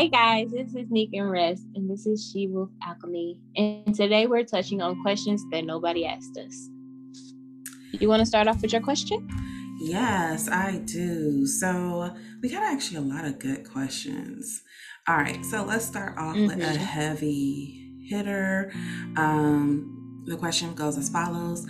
[0.00, 3.38] Hey guys, this is Nick and Rest, and this is She Wolf Alchemy.
[3.54, 6.70] And today we're touching on questions that nobody asked us.
[7.92, 9.28] You want to start off with your question?
[9.78, 11.46] Yes, I do.
[11.46, 14.62] So we got actually a lot of good questions.
[15.06, 16.46] All right, so let's start off mm-hmm.
[16.46, 16.82] with a mm-hmm.
[16.82, 18.72] heavy hitter.
[19.18, 21.66] Um, the question goes as follows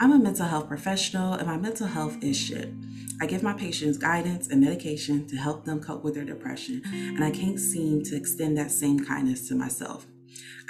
[0.00, 2.72] I'm a mental health professional, and my mental health is shit.
[3.20, 7.24] I give my patients guidance and medication to help them cope with their depression, and
[7.24, 10.06] I can't seem to extend that same kindness to myself.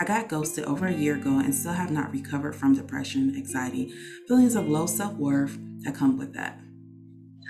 [0.01, 3.93] I got ghosted over a year ago and still have not recovered from depression, anxiety,
[4.27, 6.59] feelings of low self worth that come with that.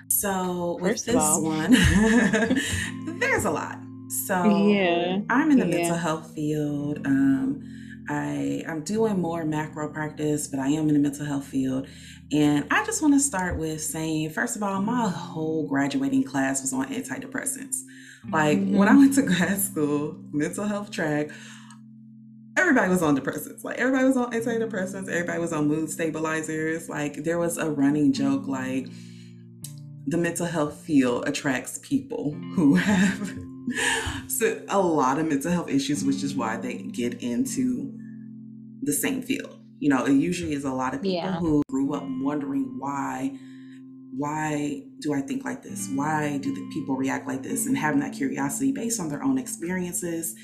[0.08, 1.70] So, with First this all, one,
[3.20, 3.78] there's a lot.
[4.26, 5.76] So, yeah, I'm in the yeah.
[5.76, 7.06] mental health field.
[7.06, 7.77] Um,
[8.08, 11.86] I, I'm doing more macro practice, but I am in the mental health field.
[12.32, 16.62] And I just want to start with saying, first of all, my whole graduating class
[16.62, 17.76] was on antidepressants.
[18.30, 18.76] Like mm-hmm.
[18.76, 21.30] when I went to grad school, mental health track,
[22.56, 23.64] everybody was on depressants.
[23.64, 26.88] Like everybody was on antidepressants, everybody was on mood stabilizers.
[26.88, 28.88] Like there was a running joke like
[30.06, 33.38] the mental health field attracts people who have
[34.26, 37.97] so a lot of mental health issues, which is why they get into
[38.88, 39.60] the same field.
[39.78, 41.38] You know, it usually is a lot of people yeah.
[41.38, 43.38] who grew up wondering why
[44.16, 45.88] why do I think like this?
[45.94, 47.66] Why do the people react like this?
[47.66, 50.34] And having that curiosity based on their own experiences.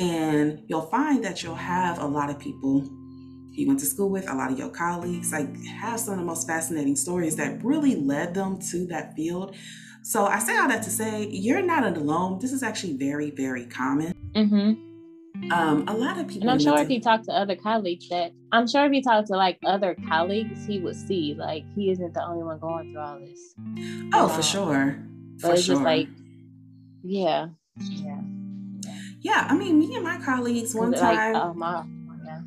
[0.00, 2.88] And you'll find that you'll have a lot of people
[3.52, 6.24] you went to school with, a lot of your colleagues, like have some of the
[6.24, 9.54] most fascinating stories that really led them to that field.
[10.02, 12.38] So I say all that to say you're not alone.
[12.40, 14.14] This is actually very, very common.
[14.34, 14.89] Mm-hmm.
[15.50, 16.42] Um, a lot of people.
[16.42, 19.28] And I'm sure if he talked to other colleagues, that I'm sure if he talked
[19.28, 23.00] to like other colleagues, he would see like he isn't the only one going through
[23.00, 23.54] all this.
[24.12, 25.02] Oh, um, for sure.
[25.40, 25.76] For but it's sure.
[25.76, 26.08] just like,
[27.02, 28.20] yeah, yeah,
[29.20, 29.46] yeah.
[29.48, 31.32] I mean, me and my colleagues one time.
[31.32, 31.84] Like, oh my,
[32.24, 32.40] yeah.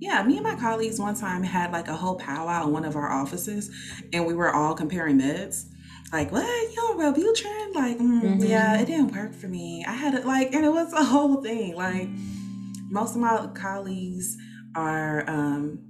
[0.00, 2.96] Yeah, me and my colleagues one time had like a whole powwow in one of
[2.96, 3.70] our offices,
[4.12, 5.66] and we were all comparing meds
[6.12, 6.44] like, what?
[6.44, 7.74] You know, Wellbutrin?
[7.74, 8.44] Like, mm, mm-hmm.
[8.44, 9.82] yeah, it didn't work for me.
[9.88, 11.74] I had it like, and it was a whole thing.
[11.74, 12.08] Like,
[12.90, 14.36] most of my colleagues
[14.76, 15.80] are um,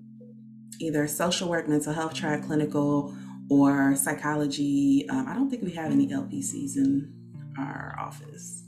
[0.81, 3.17] either social work, mental health track, clinical,
[3.51, 5.07] or psychology.
[5.11, 7.13] Um, I don't think we have any LPCs in
[7.59, 8.63] our office.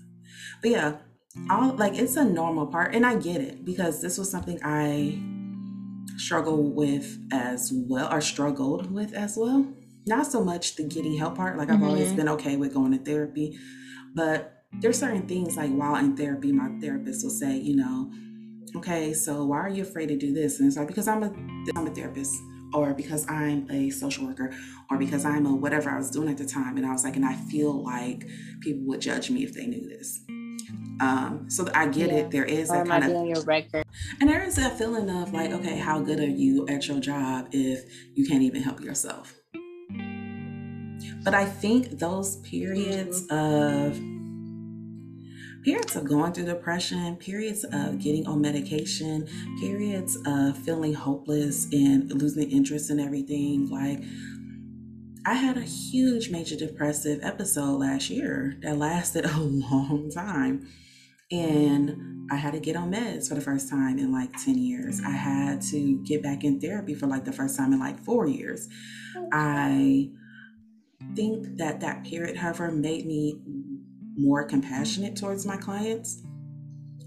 [0.60, 0.96] But yeah,
[1.50, 5.20] all like it's a normal part, and I get it because this was something I
[6.16, 9.66] struggle with as well, or struggled with as well
[10.06, 11.56] not so much the getting help part.
[11.56, 11.88] Like I've mm-hmm.
[11.88, 13.58] always been okay with going to therapy,
[14.14, 18.10] but there's certain things like while in therapy, my therapist will say, you know,
[18.76, 20.58] okay, so why are you afraid to do this?
[20.58, 21.32] And it's like because I'm a
[21.76, 22.34] I'm a therapist,
[22.74, 24.52] or because I'm a social worker,
[24.90, 27.16] or because I'm a whatever I was doing at the time, and I was like,
[27.16, 28.26] and I feel like
[28.60, 30.20] people would judge me if they knew this.
[31.00, 32.18] Um, so I get yeah.
[32.18, 32.30] it.
[32.30, 33.84] There is or that kind of your record,
[34.20, 37.48] and there is that feeling of like, okay, how good are you at your job
[37.52, 37.84] if
[38.14, 39.34] you can't even help yourself?
[41.24, 43.88] But I think those periods mm-hmm.
[43.88, 49.26] of periods of going through depression, periods of getting on medication,
[49.58, 53.70] periods of feeling hopeless and losing interest in everything.
[53.70, 54.02] Like,
[55.24, 60.68] I had a huge major depressive episode last year that lasted a long time.
[61.32, 65.00] And I had to get on meds for the first time in like 10 years.
[65.04, 68.26] I had to get back in therapy for like the first time in like four
[68.26, 68.68] years.
[69.16, 69.28] Oh.
[69.32, 70.10] I
[71.14, 73.40] think that that period, however, made me
[74.16, 76.22] more compassionate towards my clients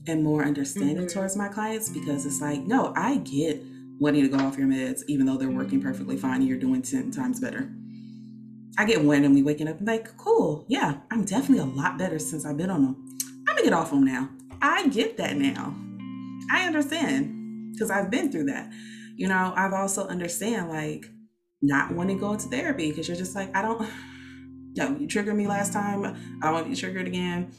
[0.08, 1.08] and more understanding mm-hmm.
[1.08, 3.62] towards my clients because it's like, no, I get
[4.00, 6.82] wanting to go off your meds, even though they're working perfectly fine and you're doing
[6.82, 7.70] 10 times better.
[8.78, 12.46] I get randomly waking up and like, cool, yeah, I'm definitely a lot better since
[12.46, 13.18] I've been on them.
[13.48, 14.30] I'm gonna get off them now.
[14.62, 15.76] I get that now.
[16.52, 18.72] I understand because I've been through that.
[19.16, 21.10] You know, I've also understand like
[21.62, 23.90] not want to go into therapy because you're just like, I don't,
[24.76, 26.06] no, you triggered me last time.
[26.06, 27.52] I don't want to be triggered again.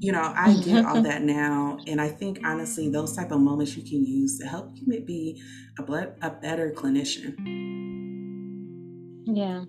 [0.00, 1.78] You know, I get all that now.
[1.86, 5.42] And I think honestly, those type of moments you can use to help you be
[5.78, 7.34] a, ble- a better clinician.
[9.26, 9.64] Yeah.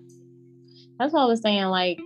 [0.98, 1.64] That's what I was saying.
[1.64, 1.98] Like,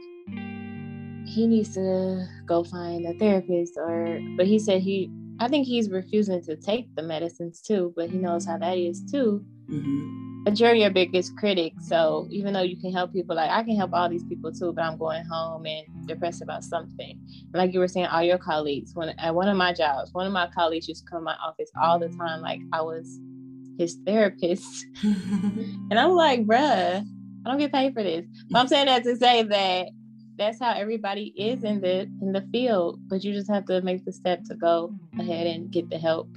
[1.27, 5.11] he needs to go find a therapist or, but he said he,
[5.41, 9.03] I think he's refusing to take the medicines too, but he knows how that is
[9.11, 9.45] too.
[9.69, 11.73] Mm-hmm but you're your biggest critic.
[11.81, 14.73] So even though you can help people, like I can help all these people too,
[14.75, 17.19] but I'm going home and depressed about something.
[17.55, 18.93] Like you were saying, all your colleagues.
[18.95, 21.37] When at one of my jobs, one of my colleagues used to come to my
[21.43, 23.19] office all the time, like I was
[23.79, 28.27] his therapist, and I'm like, bruh, I don't get paid for this.
[28.51, 29.89] But I'm saying that to say that
[30.37, 33.01] that's how everybody is in the in the field.
[33.09, 36.29] But you just have to make the step to go ahead and get the help.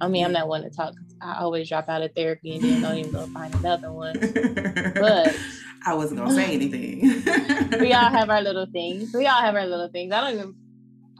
[0.00, 0.94] I mean, I'm not one to talk.
[1.22, 4.18] I always drop out of therapy and then don't even go find another one.
[4.18, 5.36] But
[5.86, 7.00] I wasn't gonna say anything.
[7.80, 9.12] we all have our little things.
[9.14, 10.12] We all have our little things.
[10.12, 10.54] I don't even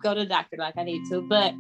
[0.03, 1.55] go to the doctor like I need to, but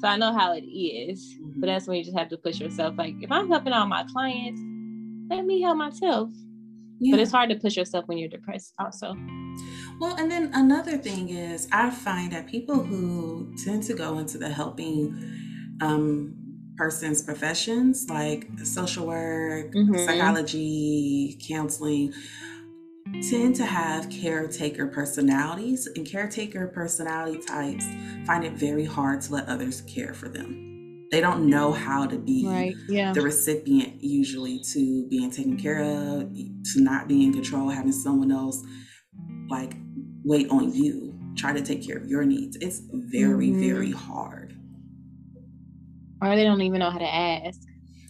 [0.00, 1.24] so I know how it is.
[1.34, 1.60] Mm-hmm.
[1.60, 2.94] But that's when you just have to push yourself.
[2.98, 4.60] Like if I'm helping all my clients,
[5.30, 6.30] let me help myself.
[7.00, 7.12] Yeah.
[7.12, 9.16] But it's hard to push yourself when you're depressed, also.
[10.00, 14.38] Well, and then another thing is, I find that people who tend to go into
[14.38, 16.34] the helping um,
[16.78, 19.96] person's professions, like social work, mm-hmm.
[20.06, 22.14] psychology, counseling,
[23.28, 27.84] tend to have caretaker personalities, and caretaker personality types
[28.26, 30.68] find it very hard to let others care for them
[31.10, 32.74] they don't know how to be right.
[32.88, 33.12] yeah.
[33.12, 38.30] the recipient usually to being taken care of, to not being in control, having someone
[38.30, 38.62] else
[39.48, 39.74] like
[40.24, 42.56] wait on you, try to take care of your needs.
[42.60, 43.60] It's very, mm-hmm.
[43.60, 44.47] very hard.
[46.20, 47.60] Or they don't even know how to ask.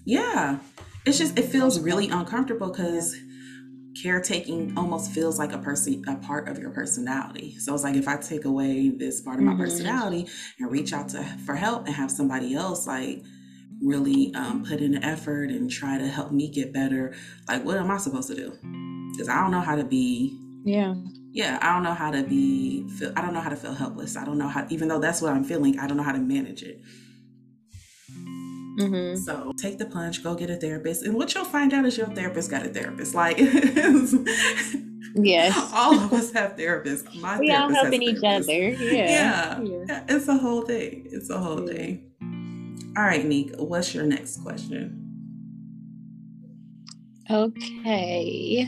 [0.05, 0.59] Yeah.
[1.05, 3.17] It's just it feels really uncomfortable because
[4.03, 8.07] caretaking almost feels like a person a part of your personality so it's like if
[8.07, 9.63] i take away this part of my mm-hmm.
[9.63, 10.29] personality
[10.59, 13.23] and reach out to for help and have somebody else like
[13.81, 17.15] really um, put in the effort and try to help me get better
[17.49, 18.51] like what am i supposed to do
[19.13, 20.95] because i don't know how to be yeah
[21.31, 24.17] yeah i don't know how to be feel i don't know how to feel helpless
[24.17, 26.19] i don't know how even though that's what i'm feeling i don't know how to
[26.19, 26.81] manage it
[28.79, 29.17] Mm-hmm.
[29.17, 31.03] So take the plunge, go get a therapist.
[31.05, 33.15] And what you'll find out is your therapist got a therapist.
[33.15, 33.39] Like,
[35.15, 37.21] yes, all of us have therapists.
[37.21, 38.53] My we all helping each other.
[38.53, 39.61] Yeah.
[39.61, 39.83] Yeah.
[39.89, 40.05] yeah.
[40.09, 41.09] It's a whole thing.
[41.11, 41.77] It's a whole yeah.
[41.77, 42.95] thing.
[42.97, 45.05] All right, Neek, what's your next question?
[47.31, 48.67] Okay.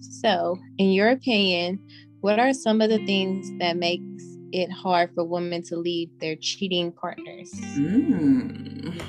[0.00, 1.78] So, in your opinion,
[2.20, 4.24] what are some of the things that makes
[4.54, 7.50] it hard for women to leave their cheating partners?
[7.52, 9.02] Mm.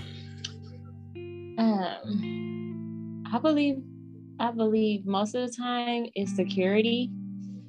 [1.58, 3.78] Um, I believe,
[4.40, 7.12] I believe most of the time it's security,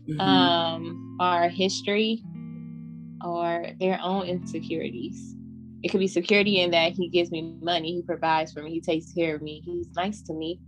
[0.09, 0.21] mm-hmm.
[0.21, 2.25] um, or history,
[3.23, 5.35] or their own insecurities.
[5.83, 8.81] It could be security in that he gives me money, he provides for me, he
[8.81, 10.59] takes care of me, he's nice to me.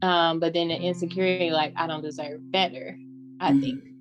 [0.00, 2.98] Um, but then the insecurity, like I don't deserve better.
[3.40, 3.60] I mm-hmm.
[3.60, 3.93] think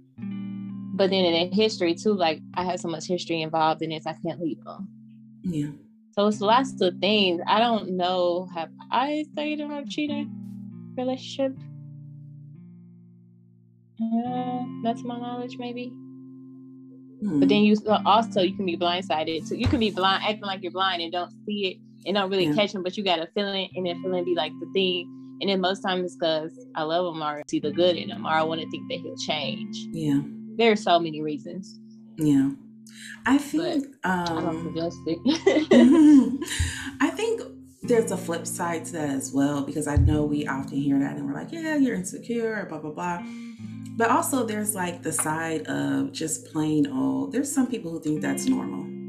[0.94, 4.13] but then in history too, like I have so much history involved in this, I
[4.13, 4.88] can't leave them.
[5.44, 5.72] Yeah.
[6.12, 7.42] So it's lots of things.
[7.48, 8.48] I don't know.
[8.54, 10.31] Have I stayed in a cheating
[10.95, 11.57] relationship?
[14.00, 15.88] Uh, that's my knowledge, maybe.
[17.22, 17.39] Hmm.
[17.39, 17.75] But then you
[18.06, 19.48] also you can be blindsided.
[19.48, 22.30] So you can be blind, acting like you're blind and don't see it and don't
[22.30, 22.54] really yeah.
[22.54, 25.10] catch them, but you got a feeling, and that feeling be like the thing.
[25.42, 28.30] And then most times because I love him or see the good in him, or
[28.30, 29.75] I want to think that he'll change.
[29.92, 30.22] Yeah
[30.57, 31.79] there's so many reasons.
[32.17, 32.51] Yeah.
[33.25, 36.50] I think um, suggest it.
[37.01, 37.41] I think
[37.81, 41.17] there's a flip side to that as well because I know we often hear that
[41.17, 43.23] and we're like, yeah, you're insecure, blah blah blah.
[43.95, 47.31] But also there's like the side of just plain old.
[47.31, 49.02] There's some people who think that's normal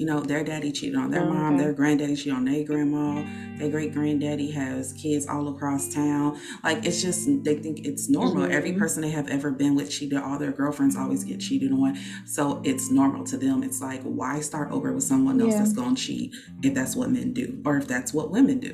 [0.00, 3.22] you know, their daddy cheated on their mom, their granddaddy cheated on their grandma,
[3.58, 6.40] their great granddaddy has kids all across town.
[6.64, 8.44] Like it's just they think it's normal.
[8.44, 8.52] Mm-hmm.
[8.52, 11.98] Every person they have ever been with cheated, all their girlfriends always get cheated on.
[12.24, 13.62] So it's normal to them.
[13.62, 15.58] It's like why start over with someone else yeah.
[15.58, 18.72] that's gonna cheat if that's what men do or if that's what women do.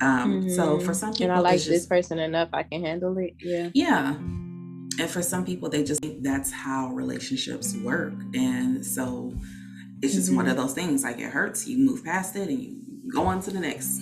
[0.00, 0.50] Um, mm-hmm.
[0.50, 3.34] so for some people, and I like just, this person enough, I can handle it.
[3.40, 3.70] Yeah.
[3.74, 4.14] Yeah.
[4.98, 8.14] And for some people, they just think that's how relationships work.
[8.34, 9.32] And so
[10.02, 10.36] it's just mm-hmm.
[10.36, 10.62] one of mm-hmm.
[10.62, 12.76] those things like it hurts, you move past it and you
[13.12, 14.00] go on to the next.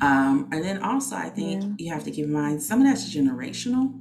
[0.00, 1.70] Um, and then also, I think yeah.
[1.78, 3.98] you have to keep in mind some of that's generational.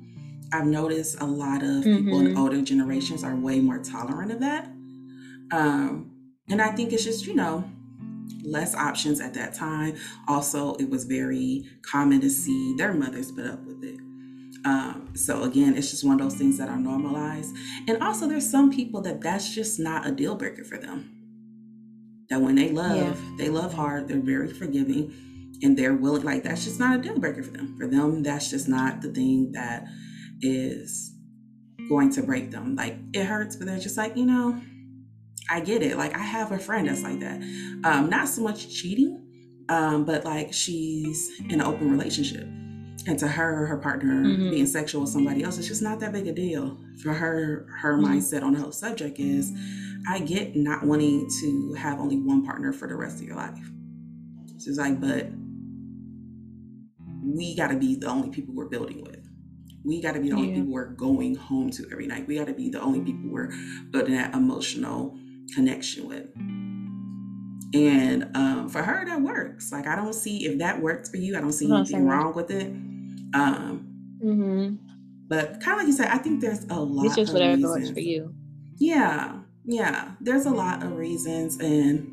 [0.53, 1.97] I've noticed a lot of mm-hmm.
[1.97, 2.37] people in mm-hmm.
[2.37, 4.65] older generations are way more tolerant of that.
[5.51, 6.11] Um,
[6.49, 7.63] and I think it's just, you know,
[8.43, 9.95] less options at that time.
[10.27, 13.99] Also, it was very common to see their mothers put up with it.
[14.65, 17.55] Um, so again, it's just one of those things that are normalized.
[17.87, 21.11] And also, there's some people that that's just not a deal breaker for them.
[22.29, 23.35] That when they love, yeah.
[23.37, 24.07] they love hard.
[24.07, 25.13] They're very forgiving,
[25.61, 26.23] and they're willing.
[26.23, 27.77] Like that's just not a deal breaker for them.
[27.77, 29.85] For them, that's just not the thing that
[30.41, 31.13] is
[31.87, 32.75] going to break them.
[32.75, 34.59] Like it hurts, but they're just like you know,
[35.47, 35.95] I get it.
[35.95, 37.39] Like I have a friend that's like that.
[37.83, 39.23] Um, not so much cheating,
[39.69, 42.47] um, but like she's in an open relationship
[43.07, 44.49] and to her her partner mm-hmm.
[44.49, 47.97] being sexual with somebody else it's just not that big a deal for her her
[47.97, 48.13] mm-hmm.
[48.13, 49.51] mindset on the whole subject is
[50.09, 53.71] i get not wanting to have only one partner for the rest of your life
[54.59, 55.27] she's like but
[57.25, 59.27] we got to be the only people we're building with
[59.83, 62.27] We got to be the only people we're going home to every night.
[62.27, 63.51] We got to be the only people we're
[63.91, 65.17] building that emotional
[65.53, 66.27] connection with.
[67.75, 69.71] And um, for her, that works.
[69.71, 71.37] Like I don't see if that works for you.
[71.37, 72.71] I don't see anything wrong with it.
[73.35, 74.75] Um, mm-hmm.
[75.27, 77.05] But kind of like you said, I think there's a lot.
[77.05, 77.75] It's just whatever reasons.
[77.75, 78.33] works for you.
[78.77, 80.11] Yeah, yeah.
[80.21, 82.11] There's a lot of reasons, and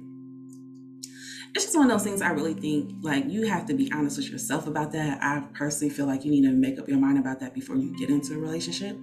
[1.55, 4.17] it's just one of those things I really think like you have to be honest
[4.17, 5.23] with yourself about that.
[5.23, 7.97] I personally feel like you need to make up your mind about that before you
[7.99, 8.97] get into a relationship.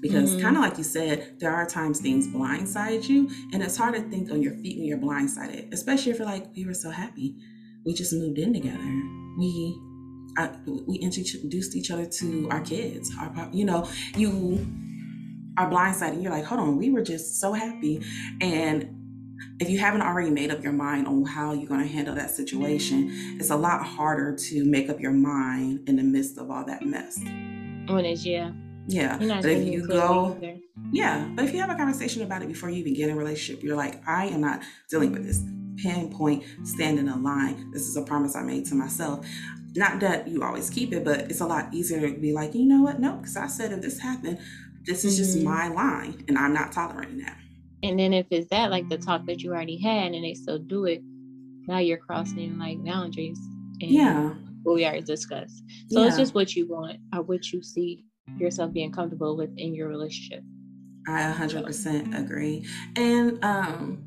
[0.00, 0.40] Because mm-hmm.
[0.40, 4.00] kind of like you said, there are times things blindside you, and it's hard to
[4.02, 7.36] think on your feet when you're blindsided, especially if you're like, we were so happy.
[7.84, 8.78] We just moved in together.
[9.38, 9.78] We
[10.36, 13.12] I, we introduced each other to our kids.
[13.18, 14.66] Our, you know, you
[15.56, 16.22] are blindsided.
[16.22, 18.02] You're like, hold on, we were just so happy.
[18.40, 19.00] And
[19.60, 22.30] if you haven't already made up your mind on how you're going to handle that
[22.30, 26.64] situation, it's a lot harder to make up your mind in the midst of all
[26.64, 27.18] that mess.
[27.18, 28.52] When it's yeah.
[28.86, 29.16] Yeah.
[29.18, 30.38] But if you go,
[30.92, 31.26] yeah.
[31.34, 33.62] But if you have a conversation about it before you even get in a relationship,
[33.62, 34.60] you're like, I am not
[34.90, 35.42] dealing with this.
[35.76, 37.70] Pinpoint, stand in a line.
[37.72, 39.26] This is a promise I made to myself.
[39.76, 42.64] Not that you always keep it, but it's a lot easier to be like, you
[42.64, 43.00] know what?
[43.00, 44.38] No, because I said if this happened,
[44.84, 45.24] this is mm-hmm.
[45.24, 47.36] just my line, and I'm not tolerating that.
[47.82, 50.58] And then if it's that like the talk that you already had, and they still
[50.58, 51.02] do it,
[51.66, 53.38] now you're crossing like boundaries.
[53.80, 54.34] And yeah.
[54.62, 55.62] What we already discussed.
[55.88, 56.06] So yeah.
[56.06, 58.04] it's just what you want or what you see
[58.38, 60.42] yourself being comfortable with in your relationship.
[61.06, 62.66] I 100% agree.
[62.96, 64.02] And um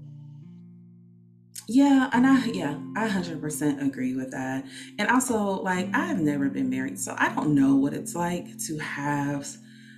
[1.68, 4.66] yeah, and I yeah, I 100% agree with that.
[4.98, 8.58] And also like I have never been married, so I don't know what it's like
[8.68, 9.48] to have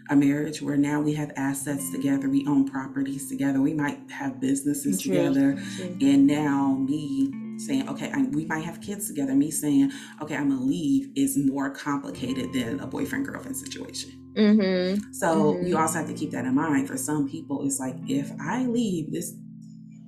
[0.10, 4.40] a marriage where now we have assets together, we own properties together, we might have
[4.40, 5.16] businesses True.
[5.16, 5.98] together, True.
[6.02, 9.36] and now me saying, okay, I, we might have kids together.
[9.36, 14.34] Me saying, okay, I'm gonna leave is more complicated than a boyfriend girlfriend situation.
[14.34, 15.12] Mm-hmm.
[15.12, 15.68] So mm-hmm.
[15.68, 16.88] you also have to keep that in mind.
[16.88, 19.34] For some people, it's like if I leave, this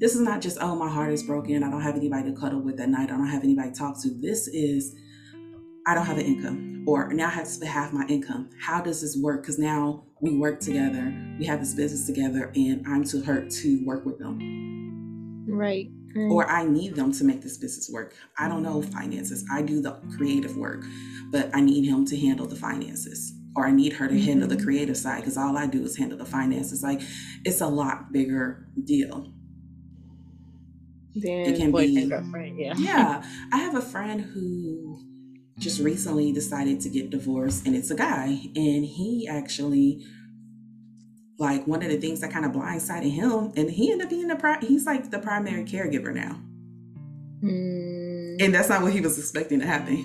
[0.01, 1.63] this is not just oh my heart is broken.
[1.63, 3.12] I don't have anybody to cuddle with at night.
[3.12, 4.10] I don't have anybody to talk to.
[4.10, 4.96] This is
[5.88, 8.50] I don't have an income, or now I have to spend half my income.
[8.60, 9.43] How does this work?
[9.43, 13.84] Because now we work together, we have this business together, and I'm too hurt to
[13.86, 15.46] work with them.
[15.48, 15.89] Right.
[16.15, 18.13] Or I need them to make this business work.
[18.38, 19.46] I don't know finances.
[19.51, 20.84] I do the creative work,
[21.31, 23.34] but I need him to handle the finances.
[23.55, 24.25] Or I need her to mm-hmm.
[24.25, 24.63] handle the mm-hmm.
[24.65, 26.84] creative side because all I do is handle the finances.
[26.84, 27.01] Like
[27.46, 29.31] it's a lot bigger deal.
[31.15, 32.74] Then it can be girlfriend, yeah.
[32.77, 33.24] Yeah.
[33.53, 35.00] I have a friend who
[35.62, 38.25] just recently decided to get divorced and it's a guy
[38.56, 40.03] and he actually
[41.38, 44.27] like one of the things that kind of blindsided him and he ended up being
[44.27, 46.39] the pri- he's like the primary caregiver now
[47.44, 48.41] mm.
[48.41, 49.98] and that's not what he was expecting to happen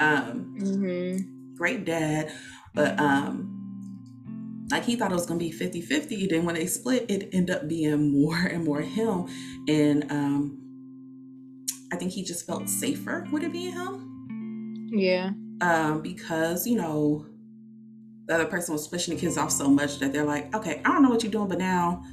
[0.00, 1.56] um mm-hmm.
[1.56, 2.30] great dad
[2.74, 3.57] but um
[4.70, 7.56] like he thought it was going to be 50-50 then when they split it ended
[7.56, 9.26] up being more and more him
[9.68, 10.58] and um
[11.92, 17.26] i think he just felt safer with it being him yeah um because you know
[18.28, 20.92] the other person was pushing the kids off so much that they're like, okay, I
[20.92, 22.04] don't know what you're doing, but now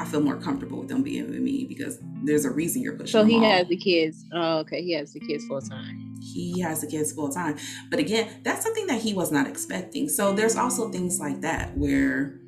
[0.00, 3.12] I feel more comfortable with them being with me because there's a reason you're pushing.
[3.12, 3.44] So he off.
[3.44, 4.24] has the kids.
[4.32, 6.13] Oh, okay, he has the kids full time.
[6.32, 7.58] He has the kids full time,
[7.90, 10.08] but again, that's something that he was not expecting.
[10.08, 12.40] So there's also things like that where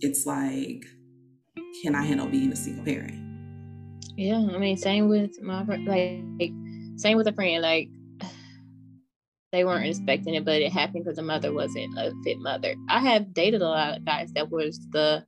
[0.00, 0.84] it's like,
[1.82, 3.20] can I handle being a single parent?
[4.16, 6.52] Yeah, I mean, same with my like,
[6.96, 7.62] same with a friend.
[7.62, 7.88] Like
[9.52, 12.74] they weren't expecting it, but it happened because the mother wasn't a fit mother.
[12.88, 15.24] I have dated a lot of guys that was the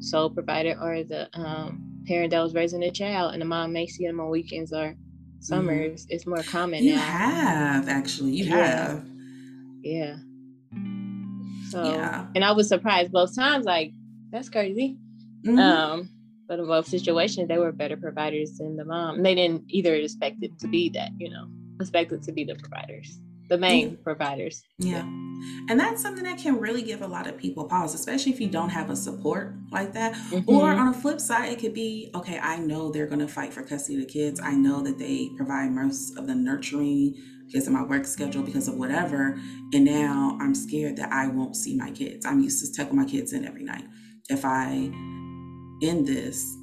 [0.00, 3.86] sole provider or the um, parent that was raising a child, and the mom may
[3.86, 4.94] see them on weekends or
[5.40, 6.04] summers.
[6.04, 6.14] Mm-hmm.
[6.14, 6.90] It's more common now.
[6.90, 7.02] you now.
[7.02, 8.56] have actually, you yeah.
[8.56, 9.06] have.
[9.82, 10.16] Yeah.
[11.70, 12.26] So, yeah.
[12.34, 13.66] and I was surprised both times.
[13.66, 13.92] Like,
[14.30, 14.96] that's crazy.
[15.46, 15.58] Mm-hmm.
[15.58, 16.10] Um,
[16.48, 19.22] but in both situations, they were better providers than the mom.
[19.22, 21.46] They didn't either expect it to be that, you know,
[21.78, 24.62] expected to be the providers the main providers.
[24.78, 25.08] Yeah.
[25.68, 28.48] And that's something that can really give a lot of people pause, especially if you
[28.48, 30.14] don't have a support like that.
[30.14, 30.50] Mm-hmm.
[30.50, 33.52] Or on a flip side, it could be okay, I know they're going to fight
[33.52, 34.40] for custody of the kids.
[34.40, 37.14] I know that they provide most of the nurturing
[37.46, 39.38] because of my work schedule, because of whatever.
[39.72, 42.26] And now I'm scared that I won't see my kids.
[42.26, 43.84] I'm used to tucking my kids in every night.
[44.28, 44.90] If I
[45.82, 46.54] end this,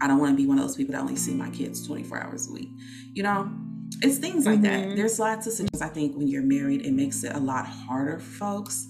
[0.00, 2.22] I don't want to be one of those people that only see my kids 24
[2.22, 2.68] hours a week.
[3.14, 3.50] You know?
[4.02, 4.90] It's things like mm-hmm.
[4.90, 4.96] that.
[4.96, 5.82] There's lots of situations.
[5.82, 8.86] I think when you're married, it makes it a lot harder for folks.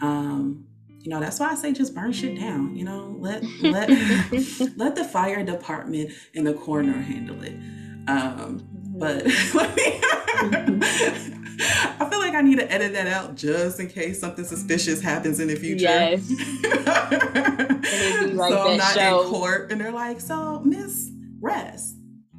[0.00, 0.66] Um,
[1.00, 2.76] you know, that's why I say just burn shit down.
[2.76, 3.88] You know, let let
[4.76, 7.54] let the fire department in the corner handle it.
[8.08, 8.66] Um,
[8.98, 9.22] but
[12.00, 15.40] I feel like I need to edit that out just in case something suspicious happens
[15.40, 15.84] in the future.
[15.84, 16.30] Yes.
[18.34, 19.22] like so I'm not show.
[19.22, 21.96] in court and they're like, so Miss Rest,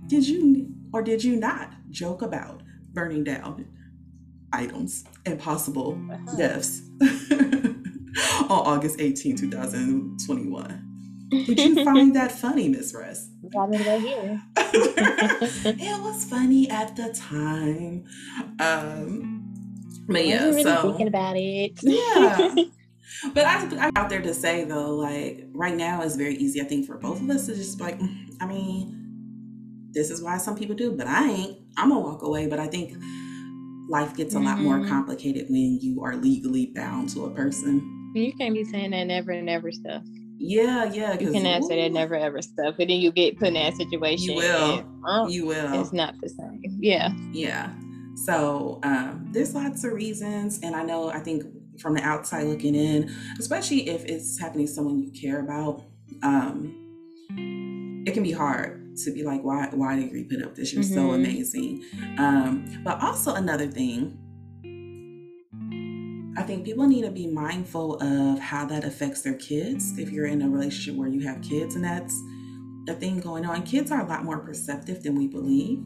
[0.07, 2.61] did you or did you not joke about
[2.93, 3.67] burning down
[4.51, 6.37] items and possible uh-huh.
[6.37, 10.85] deaths on August 18, 2021?
[11.29, 13.29] Did you find that funny, Miss Rest?
[13.53, 14.41] Got it right here.
[14.57, 18.05] it was funny at the time.
[18.59, 19.45] Um,
[20.07, 21.73] but yeah, really so thinking about it.
[21.83, 22.55] yeah.
[23.33, 26.61] But I, I'm out there to say though, like right now is very easy.
[26.61, 28.99] I think for both of us to just like, mm, I mean,
[29.91, 31.57] this is why some people do, but I ain't.
[31.79, 32.47] I'm gonna walk away.
[32.47, 32.93] But I think
[33.89, 34.47] life gets a mm-hmm.
[34.47, 34.89] lot more mm-hmm.
[34.89, 38.11] complicated when you are legally bound to a person.
[38.13, 40.03] You can't be saying that never and ever stuff.
[40.37, 41.19] Yeah, yeah.
[41.19, 44.31] You can answer that never ever stuff, but then you get put in that situation.
[44.31, 44.79] You will.
[44.79, 45.81] And, oh, you will.
[45.81, 46.61] It's not the same.
[46.79, 47.11] Yeah.
[47.31, 47.73] Yeah.
[48.25, 51.43] So um, there's lots of reasons, and I know I think
[51.79, 55.83] from the outside looking in, especially if it's happening to someone you care about,
[56.23, 60.73] um, it can be hard to be like, why why did you put up this?
[60.73, 60.93] You're mm-hmm.
[60.93, 61.83] so amazing.
[62.17, 64.17] Um, but also another thing
[66.39, 69.97] I think people need to be mindful of how that affects their kids.
[69.97, 72.17] If you're in a relationship where you have kids and that's
[72.87, 75.79] a thing going on, kids are a lot more perceptive than we believe.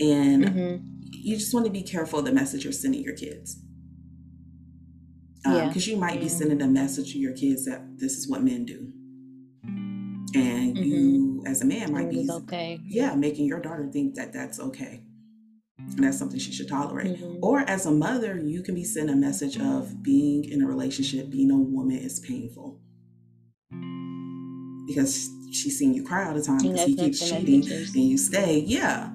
[0.00, 0.86] And mm-hmm.
[1.12, 3.60] you just want to be careful of the message you're sending your kids.
[5.44, 6.22] Because um, you might yeah.
[6.22, 8.93] be sending a message to your kids that this is what men do.
[10.34, 10.82] And mm-hmm.
[10.82, 12.80] you, as a man, might be okay.
[12.84, 15.02] Yeah, making your daughter think that that's okay
[15.78, 17.18] and that's something she should tolerate.
[17.18, 17.44] Mm-hmm.
[17.44, 21.30] Or as a mother, you can be sent a message of being in a relationship,
[21.30, 22.80] being a woman is painful.
[24.86, 28.58] Because she's seen you cry all the time because he keeps cheating and you stay.
[28.58, 29.10] Yeah.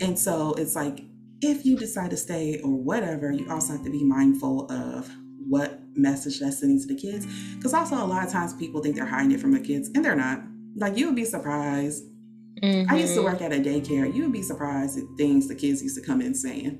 [0.00, 1.00] And so it's like
[1.40, 5.10] if you decide to stay or whatever, you also have to be mindful of
[5.48, 7.26] what message that's sending to the kids.
[7.56, 10.04] Because also a lot of times people think they're hiding it from the kids and
[10.04, 10.40] they're not.
[10.76, 12.04] Like you would be surprised
[12.62, 12.92] Mm-hmm.
[12.92, 13.32] I used to mm-hmm.
[13.32, 14.12] work at a daycare.
[14.12, 16.78] You would be surprised at things the kids used to come in saying.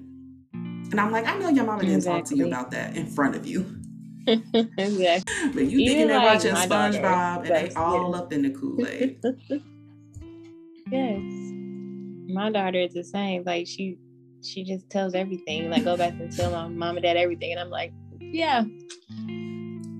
[0.53, 2.21] And I'm like, I know your mama didn't exactly.
[2.21, 3.81] talk to you about that in front of you.
[4.27, 5.51] exactly.
[5.55, 8.19] But you thinking they're watching SpongeBob and they all yeah.
[8.19, 9.21] up in the Kool-Aid.
[10.90, 11.21] yes.
[12.31, 13.45] My daughter is the same.
[13.45, 13.99] Like she
[14.43, 15.71] she just tells everything.
[15.71, 17.53] Like go back and tell my mom and dad everything.
[17.53, 17.93] And I'm like,
[18.33, 18.64] yeah.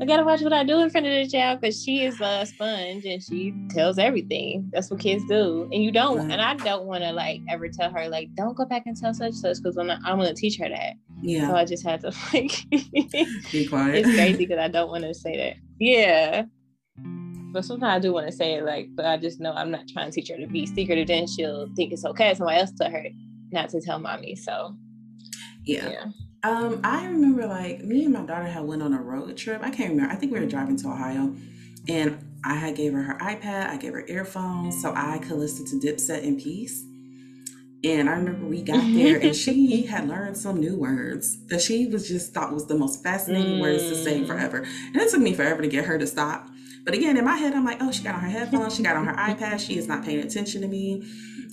[0.01, 2.47] I gotta watch what I do in front of the child because she is a
[2.47, 4.71] sponge and she tells everything.
[4.73, 6.19] That's what kids do, and you don't.
[6.19, 6.31] Right.
[6.31, 9.13] And I don't want to like ever tell her like, don't go back and tell
[9.13, 10.95] such such because I'm not, I'm gonna teach her that.
[11.21, 11.49] Yeah.
[11.49, 12.65] So I just had to like
[13.51, 13.97] be quiet.
[13.97, 15.57] It's crazy because I don't want to say that.
[15.81, 16.45] Yeah.
[17.53, 19.89] But sometimes I do want to say it, like, but I just know I'm not
[19.89, 21.09] trying to teach her to be secretive.
[21.09, 22.35] Then she'll think it's okay.
[22.35, 23.07] Somebody else tell her
[23.51, 24.37] not to tell mommy.
[24.37, 24.77] So
[25.65, 25.89] yeah.
[25.89, 26.05] yeah.
[26.45, 29.61] Um, I remember like me and my daughter had went on a road trip.
[29.63, 30.13] I can't remember.
[30.13, 31.35] I think we were driving to Ohio,
[31.89, 33.69] and I had gave her her iPad.
[33.69, 36.85] I gave her earphones so I could listen to Dipset in peace.
[37.85, 41.87] And I remember we got there and she had learned some new words that she
[41.87, 43.61] was just thought was the most fascinating mm.
[43.61, 44.27] words to say mm.
[44.27, 44.59] forever.
[44.59, 46.49] And it took me forever to get her to stop.
[46.85, 48.97] But again, in my head, I'm like, oh, she got on her headphones, she got
[48.97, 51.05] on her iPad, she is not paying attention to me.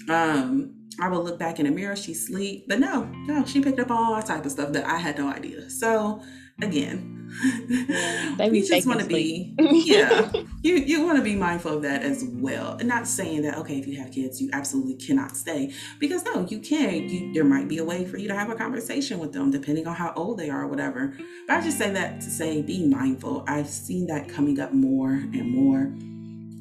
[0.10, 2.66] Um, I would look back in the mirror, she sleep.
[2.68, 5.70] But no, no, she picked up all type of stuff that I had no idea.
[5.70, 6.22] So
[6.62, 7.12] again,
[7.68, 10.32] yeah, you just want to be yeah.
[10.62, 12.78] You you want to be mindful of that as well.
[12.80, 15.74] And not saying that okay if you have kids you absolutely cannot stay.
[16.00, 18.56] Because no you can you, there might be a way for you to have a
[18.56, 21.14] conversation with them depending on how old they are or whatever.
[21.48, 23.44] But i just say that to say be mindful.
[23.48, 25.94] I've seen that coming up more and more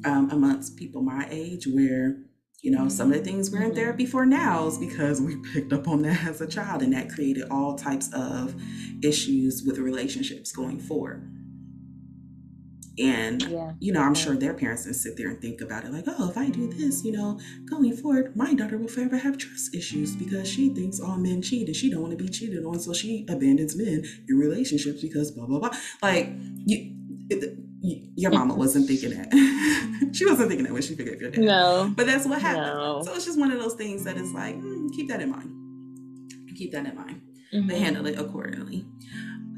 [0.05, 2.17] um, amongst people my age where
[2.65, 3.75] you know, some of the things we're in mm-hmm.
[3.75, 7.11] therapy for now is because we picked up on that as a child, and that
[7.11, 8.55] created all types of
[9.03, 11.31] issues with relationships going forward.
[12.97, 14.21] And, yeah, you know, I'm yeah.
[14.21, 16.73] sure their parents can sit there and think about it like, oh, if I do
[16.73, 20.99] this, you know, going forward, my daughter will forever have trust issues because she thinks
[20.99, 22.79] all men cheat and she don't want to be cheated on.
[22.79, 25.77] So she abandons men in relationships because blah, blah, blah.
[26.01, 26.29] Like,
[26.65, 26.95] you,
[27.29, 27.59] it,
[28.15, 29.29] your mama wasn't thinking that.
[30.13, 31.41] she wasn't thinking that when she figured your dad.
[31.41, 31.93] No.
[31.95, 32.65] But that's what happened.
[32.65, 33.03] No.
[33.03, 35.51] So it's just one of those things that is like, mm, keep that in mind.
[36.55, 37.21] Keep that in mind.
[37.53, 37.67] Mm-hmm.
[37.67, 38.85] But handle it accordingly.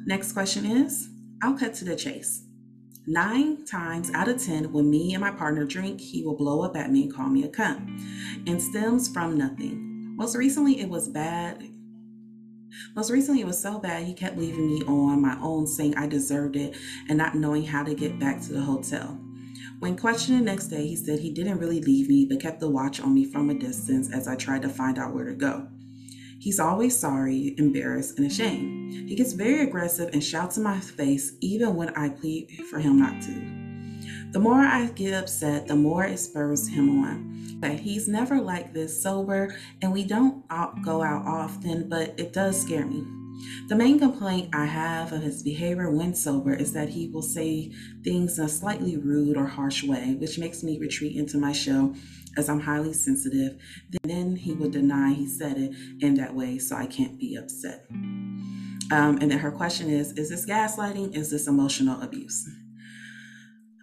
[0.05, 1.09] Next question is
[1.43, 2.43] I'll cut to the chase.
[3.05, 6.75] Nine times out of 10, when me and my partner drink, he will blow up
[6.75, 7.87] at me and call me a cunt.
[8.47, 10.15] And stems from nothing.
[10.17, 11.63] Most recently, it was bad
[12.95, 16.07] most recently, it was so bad he kept leaving me on my own, saying I
[16.07, 16.75] deserved it
[17.07, 19.19] and not knowing how to get back to the hotel.
[19.79, 22.69] When questioned the next day, he said he didn't really leave me but kept the
[22.69, 25.67] watch on me from a distance as I tried to find out where to go.
[26.39, 29.09] He's always sorry, embarrassed, and ashamed.
[29.09, 32.99] He gets very aggressive and shouts in my face even when I plead for him
[32.99, 33.66] not to.
[34.31, 37.59] The more I get upset, the more it spurs him on.
[37.61, 40.43] That he's never like this sober, and we don't
[40.83, 43.05] go out often, but it does scare me.
[43.67, 47.71] The main complaint I have of his behavior when sober is that he will say
[48.03, 51.95] things in a slightly rude or harsh way, which makes me retreat into my shell
[52.35, 53.59] as I'm highly sensitive.
[54.03, 57.85] Then he would deny he said it in that way, so I can't be upset.
[58.89, 61.15] Um, and then her question is Is this gaslighting?
[61.15, 62.47] Is this emotional abuse?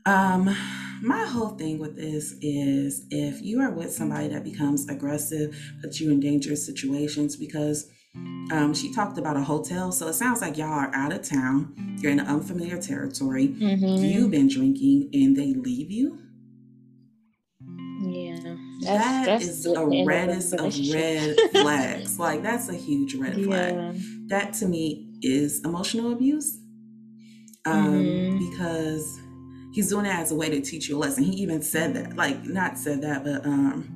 [0.06, 0.54] Um,
[1.02, 6.00] my whole thing with this is if you are with somebody that becomes aggressive, puts
[6.00, 7.90] you in dangerous situations because
[8.52, 9.92] um, she talked about a hotel.
[9.92, 11.98] So it sounds like y'all are out of town.
[12.00, 13.48] You're in unfamiliar territory.
[13.48, 14.04] Mm-hmm.
[14.04, 16.18] You've been drinking and they leave you.
[18.00, 18.36] Yeah.
[18.82, 22.18] That's, that that's is a reddest of red flags.
[22.18, 23.74] Like that's a huge red flag.
[23.74, 23.92] Yeah.
[24.28, 26.58] That to me is emotional abuse.
[27.66, 28.50] Um, mm-hmm.
[28.50, 29.18] because
[29.74, 31.24] he's doing it as a way to teach you a lesson.
[31.24, 33.90] He even said that, like not said that, but um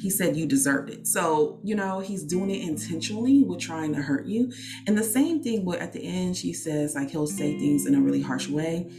[0.00, 1.08] he said you deserved it.
[1.08, 4.52] So, you know, he's doing it intentionally with trying to hurt you.
[4.86, 7.94] And the same thing but at the end she says like he'll say things in
[7.94, 8.90] a really harsh way.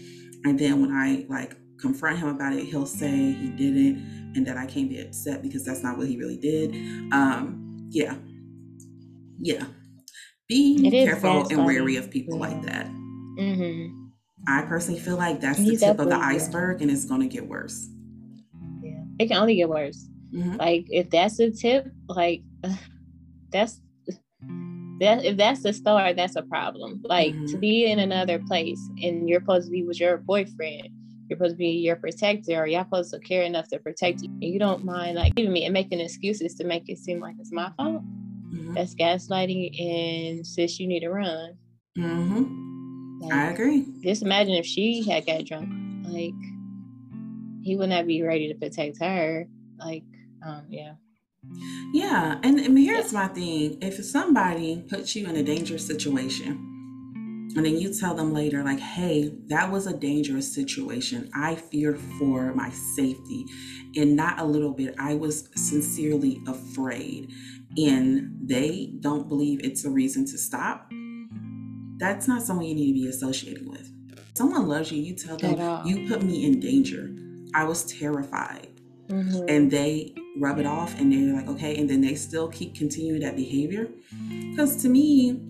[0.46, 4.58] And then when I like confront him about it, he'll say he didn't and that
[4.58, 6.74] I can't be upset because that's not what he really did.
[7.12, 8.16] Um, yeah.
[9.38, 9.66] Yeah.
[10.48, 12.86] Be careful and wary of people like that.
[12.88, 13.99] Mm-hmm.
[14.50, 17.48] I personally feel like that's the tip of the iceberg and it's going to get
[17.48, 17.88] worse.
[18.82, 19.04] Yeah.
[19.20, 20.08] It can only get worse.
[20.34, 20.56] Mm-hmm.
[20.56, 22.42] Like if that's the tip, like
[23.52, 23.82] that's
[25.00, 27.02] that if that's the start, that's a problem.
[27.04, 27.46] Like mm-hmm.
[27.46, 30.90] to be in another place and you're supposed to be with your boyfriend,
[31.28, 34.30] you're supposed to be your protector, or you're supposed to care enough to protect you.
[34.30, 37.36] And you don't mind like giving me and making excuses to make it seem like
[37.40, 38.04] it's my fault.
[38.52, 38.74] Mm-hmm.
[38.74, 41.58] That's gaslighting and sis you need to run.
[43.20, 43.86] Like, I agree.
[44.02, 45.70] Just imagine if she had got drunk.
[46.04, 46.34] Like
[47.62, 49.46] he would not be ready to protect her.
[49.78, 50.04] Like
[50.46, 50.94] um, yeah.
[51.94, 53.20] Yeah, and, and here's yeah.
[53.20, 56.52] my thing: if somebody puts you in a dangerous situation,
[57.56, 61.30] and then you tell them later, like, "Hey, that was a dangerous situation.
[61.34, 63.46] I feared for my safety,
[63.96, 64.96] and not a little bit.
[65.00, 67.32] I was sincerely afraid,"
[67.78, 70.90] and they don't believe it's a reason to stop.
[72.00, 73.92] That's not someone you need to be associating with.
[74.34, 75.02] Someone loves you.
[75.02, 77.14] You tell them, "You put me in danger.
[77.54, 78.68] I was terrified."
[79.10, 79.46] Mm-hmm.
[79.50, 83.22] and they rub it off and they're like okay and then they still keep continuing
[83.22, 83.90] that behavior
[84.52, 85.42] because to me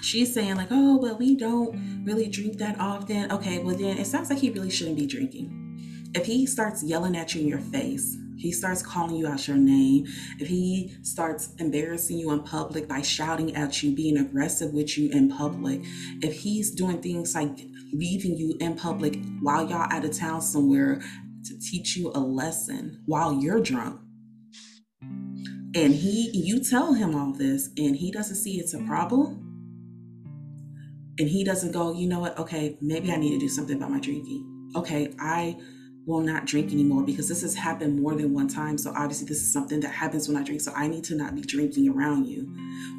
[0.00, 4.06] she's saying like oh but we don't really drink that often okay well then it
[4.06, 5.52] sounds like he really shouldn't be drinking
[6.14, 9.56] if he starts yelling at you in your face he starts calling you out your
[9.56, 10.06] name
[10.38, 15.10] if he starts embarrassing you in public by shouting at you being aggressive with you
[15.12, 15.80] in public
[16.22, 17.58] if he's doing things like
[17.92, 21.00] leaving you in public while y'all out of town somewhere
[21.44, 24.00] to teach you a lesson while you're drunk.
[25.74, 29.44] And he, you tell him all this, and he doesn't see it's a problem.
[31.18, 32.38] And he doesn't go, you know what?
[32.38, 34.72] Okay, maybe I need to do something about my drinking.
[34.76, 35.56] Okay, I
[36.08, 38.78] will not drink anymore because this has happened more than one time.
[38.78, 40.62] So obviously, this is something that happens when I drink.
[40.62, 42.50] So I need to not be drinking around you,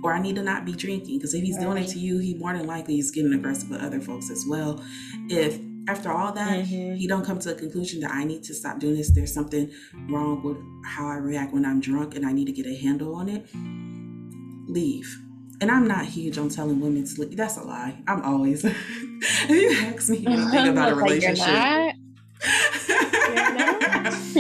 [0.04, 1.64] or I need to not be drinking because if he's right.
[1.64, 4.46] doing it to you, he more than likely is getting aggressive with other folks as
[4.48, 4.82] well.
[5.28, 6.96] If after all that, mm-hmm.
[6.96, 9.10] he don't come to a conclusion that I need to stop doing this.
[9.10, 9.72] There's something
[10.08, 13.16] wrong with how I react when I'm drunk and I need to get a handle
[13.16, 13.48] on it.
[14.72, 15.20] Leave.
[15.62, 17.36] And I'm not huge on telling women to leave.
[17.36, 18.02] That's a lie.
[18.08, 18.64] I'm always.
[18.66, 21.96] if you ask me anything about a relationship.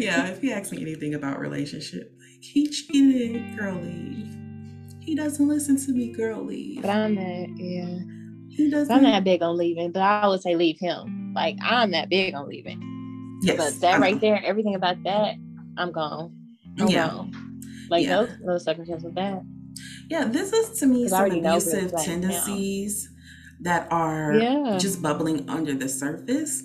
[0.00, 4.36] yeah, if he asks me anything about relationship, like he cheated, girl, leave.
[5.00, 6.82] He doesn't listen to me, girl, leave.
[6.82, 7.98] But I'm not, yeah.
[8.48, 8.92] He doesn't.
[8.92, 11.32] I'm not big on leaving, but I would say leave him.
[11.34, 13.38] Like I'm not big on leaving.
[13.42, 15.34] Yes, but that right there, everything about that,
[15.76, 16.36] I'm gone.
[16.80, 17.08] I'm yeah.
[17.08, 17.60] gone.
[17.90, 18.22] Like yeah.
[18.22, 19.42] no, no circumstance with that.
[20.08, 23.08] Yeah, this is to me some abusive tendencies
[23.60, 24.78] that are yeah.
[24.78, 26.62] just bubbling under the surface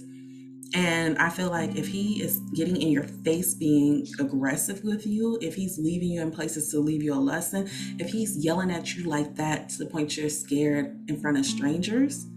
[0.75, 5.39] and I feel like if he is getting in your face, being aggressive with you,
[5.41, 8.95] if he's leaving you in places to leave you a lesson, if he's yelling at
[8.95, 12.27] you like that to the point you're scared in front of strangers,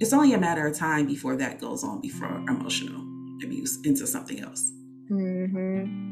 [0.00, 3.02] it's only a matter of time before that goes on before emotional
[3.42, 4.70] abuse into something else.
[5.10, 6.06] Mm-hmm.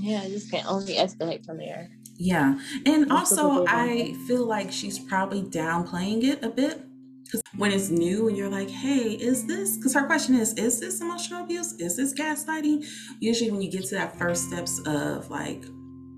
[0.00, 1.90] Yeah, this can only escalate from there.
[2.16, 2.58] Yeah.
[2.86, 6.84] And also, I feel like she's probably downplaying it a bit
[7.32, 10.80] Because when it's new and you're like, hey, is this, because her question is, is
[10.80, 11.72] this emotional abuse?
[11.74, 12.86] Is this gaslighting?
[13.20, 15.64] Usually when you get to that first steps of like,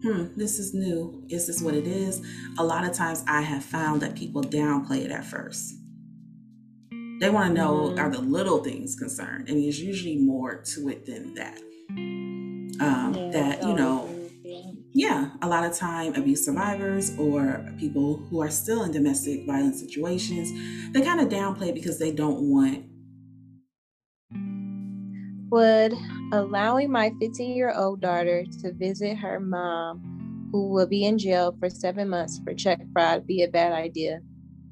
[0.03, 1.25] hmm, this is new.
[1.29, 2.21] Is this what it is?
[2.59, 5.75] A lot of times I have found that people downplay it at first.
[7.21, 11.07] They want to know are the little things concerned, and there's usually more to it
[11.07, 11.59] than that.
[12.81, 14.09] Um, yeah, that you know,
[14.95, 19.81] yeah, a lot of time abuse survivors or people who are still in domestic violence
[19.81, 20.51] situations,
[20.93, 22.85] they kind of downplay because they don't want.
[25.51, 25.95] Would
[26.33, 31.55] allowing my 15 year old daughter to visit her mom, who will be in jail
[31.59, 34.21] for seven months for check fraud, be a bad idea?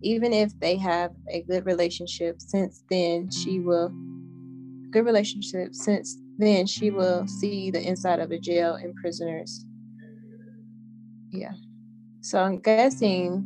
[0.03, 3.89] even if they have a good relationship since then she will
[4.91, 9.65] good relationship since then she will see the inside of a jail and prisoners
[11.33, 11.53] yeah
[12.21, 13.45] so i'm guessing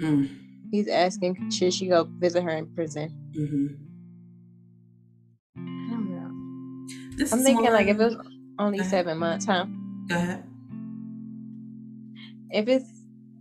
[0.00, 0.28] mm.
[0.70, 3.66] he's asking should she go visit her in prison mm-hmm.
[5.56, 8.16] i don't know this i'm thinking like if it was
[8.58, 9.64] only seven months huh
[10.08, 10.44] go ahead
[12.50, 12.94] if it's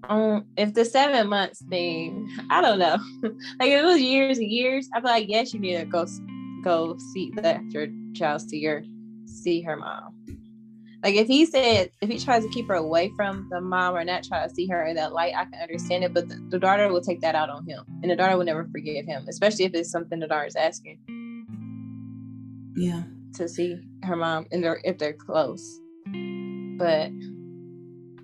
[0.09, 2.97] um, if the seven months thing, I don't know.
[3.59, 6.05] like if it was years and years, I'd be like, yes, you need to go
[6.63, 8.83] go see let your child see your
[9.25, 10.15] see her mom.
[11.03, 14.05] Like if he said if he tries to keep her away from the mom or
[14.05, 16.13] not try to see her in that light, I can understand it.
[16.13, 18.65] But the, the daughter will take that out on him, and the daughter will never
[18.71, 20.99] forgive him, especially if it's something the daughter's asking.
[22.75, 23.03] Yeah.
[23.35, 27.11] To see her mom and they're if they're close, but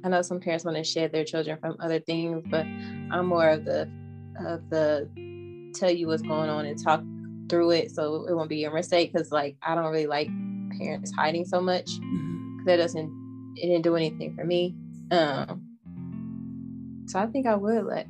[0.03, 2.65] I know some parents want to shed their children from other things, but
[3.11, 3.89] I'm more of the
[4.39, 5.09] of the
[5.75, 7.03] tell you what's going on and talk
[7.49, 10.29] through it so it won't be a mistake because like I don't really like
[10.77, 11.89] parents hiding so much.
[11.89, 12.28] Mm-hmm.
[12.69, 14.75] That doesn't it didn't do anything for me.
[15.10, 15.65] Um
[17.08, 18.08] so I think I would let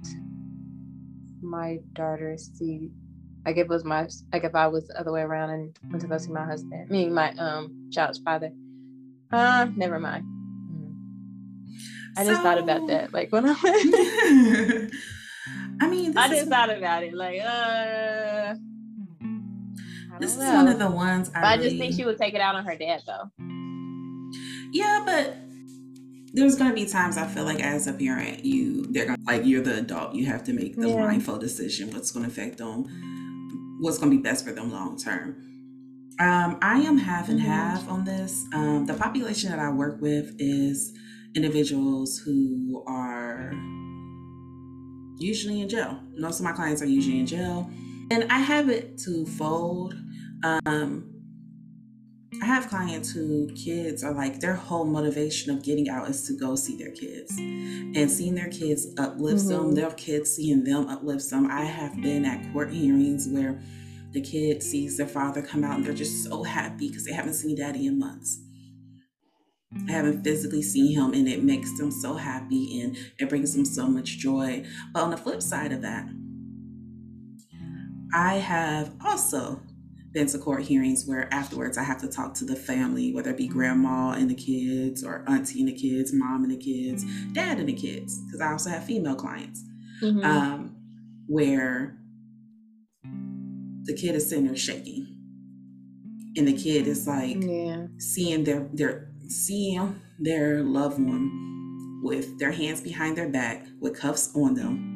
[1.42, 2.90] my daughter see
[3.46, 6.02] like if it was my like if I was the other way around and went
[6.02, 8.52] to go see my husband, I mean my um child's father.
[9.32, 10.26] Uh never mind.
[12.18, 13.14] I just so, thought about that.
[13.14, 14.94] Like when I went.
[15.82, 17.14] I mean, I just thought about it.
[17.14, 18.56] Like, uh.
[20.20, 20.44] This know.
[20.44, 22.66] is one of the ones I, I just think she would take it out on
[22.66, 23.49] her dad, though.
[24.72, 25.36] Yeah, but
[26.34, 29.62] there's gonna be times I feel like as a parent, you they're gonna like you're
[29.62, 31.00] the adult, you have to make the yeah.
[31.00, 35.36] mindful decision what's gonna affect them, what's gonna be best for them long term.
[36.20, 37.50] Um, I am half and mm-hmm.
[37.50, 38.46] half on this.
[38.54, 40.94] Um, the population that I work with is
[41.34, 43.54] individuals who are
[45.18, 46.00] usually in jail.
[46.18, 47.70] Most of my clients are usually in jail.
[48.12, 49.96] And I have it twofold.
[50.44, 51.19] Um,
[52.42, 56.34] I have clients who kids are like their whole motivation of getting out is to
[56.34, 59.68] go see their kids and seeing their kids uplifts mm-hmm.
[59.68, 61.50] them, their kids seeing them uplifts them.
[61.50, 63.60] I have been at court hearings where
[64.12, 67.34] the kid sees their father come out and they're just so happy because they haven't
[67.34, 68.40] seen daddy in months.
[69.88, 73.66] I haven't physically seen him, and it makes them so happy and it brings them
[73.66, 74.66] so much joy.
[74.94, 76.10] But on the flip side of that,
[78.14, 79.62] I have also
[80.12, 83.38] been to court hearings where afterwards I have to talk to the family, whether it
[83.38, 87.60] be grandma and the kids, or auntie and the kids, mom and the kids, dad
[87.60, 89.64] and the kids, because I also have female clients,
[90.02, 90.24] mm-hmm.
[90.24, 90.76] um,
[91.28, 91.98] where
[93.84, 95.16] the kid is sitting there shaking.
[96.36, 97.88] And the kid is like yeah.
[97.98, 104.32] seeing their their seeing their loved one with their hands behind their back with cuffs
[104.36, 104.96] on them,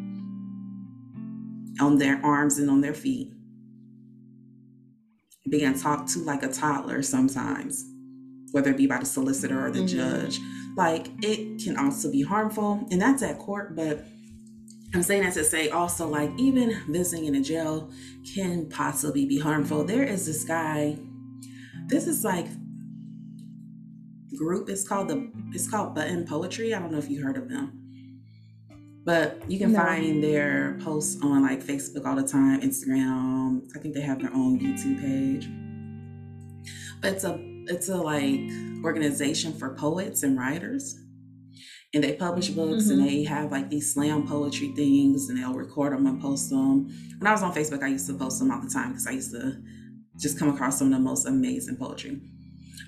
[1.82, 3.33] on their arms and on their feet,
[5.50, 7.86] being talked to like a toddler sometimes,
[8.52, 9.98] whether it be by the solicitor or the mm-hmm.
[9.98, 10.40] judge.
[10.76, 14.06] Like it can also be harmful, and that's at court, but
[14.94, 17.90] I'm saying that to say also, like, even visiting in a jail
[18.36, 19.84] can possibly be harmful.
[19.84, 21.00] There is this guy,
[21.88, 22.46] this is like
[24.36, 24.70] group.
[24.70, 26.74] It's called the it's called Button Poetry.
[26.74, 27.83] I don't know if you heard of them.
[29.06, 29.80] But you can no.
[29.80, 33.68] find their posts on like Facebook all the time, Instagram.
[33.76, 35.50] I think they have their own YouTube page.
[37.02, 37.38] But it's a
[37.68, 38.40] it's a like
[38.84, 41.00] organization for poets and writers.
[41.94, 43.00] And they publish books mm-hmm.
[43.00, 46.90] and they have like these slam poetry things and they'll record them and post them.
[47.20, 49.12] When I was on Facebook, I used to post them all the time because I
[49.12, 49.62] used to
[50.18, 52.20] just come across some of the most amazing poetry.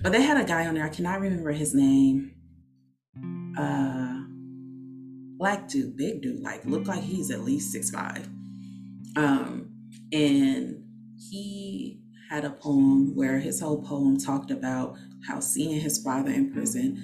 [0.02, 2.32] But they had a guy on there, I cannot remember his name.
[3.56, 4.15] Uh
[5.38, 8.28] black dude, big dude, like looked like he's at least six five.
[9.16, 9.70] Um,
[10.12, 10.84] and
[11.30, 14.96] he had a poem where his whole poem talked about
[15.26, 17.02] how seeing his father in prison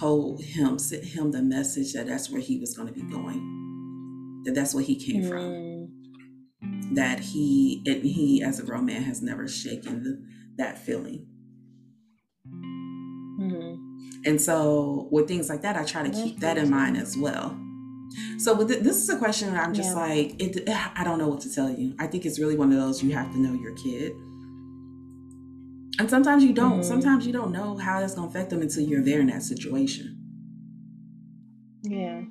[0.00, 4.42] told him, sent him the message that that's where he was going to be going.
[4.44, 5.28] that that's where he came mm.
[5.28, 6.94] from.
[6.94, 10.22] That he it, he as a grown man has never shaken the,
[10.56, 11.26] that feeling.
[14.26, 17.58] And so with things like that, I try to keep that in mind as well.
[18.38, 20.02] So with this is a question I'm just yeah.
[20.02, 20.68] like it.
[20.68, 21.94] I don't know what to tell you.
[21.98, 24.12] I think it's really one of those you have to know your kid,
[25.98, 26.80] and sometimes you don't.
[26.80, 26.82] Mm-hmm.
[26.82, 30.16] Sometimes you don't know how it's gonna affect them until you're there in that situation.
[31.82, 32.22] Yeah.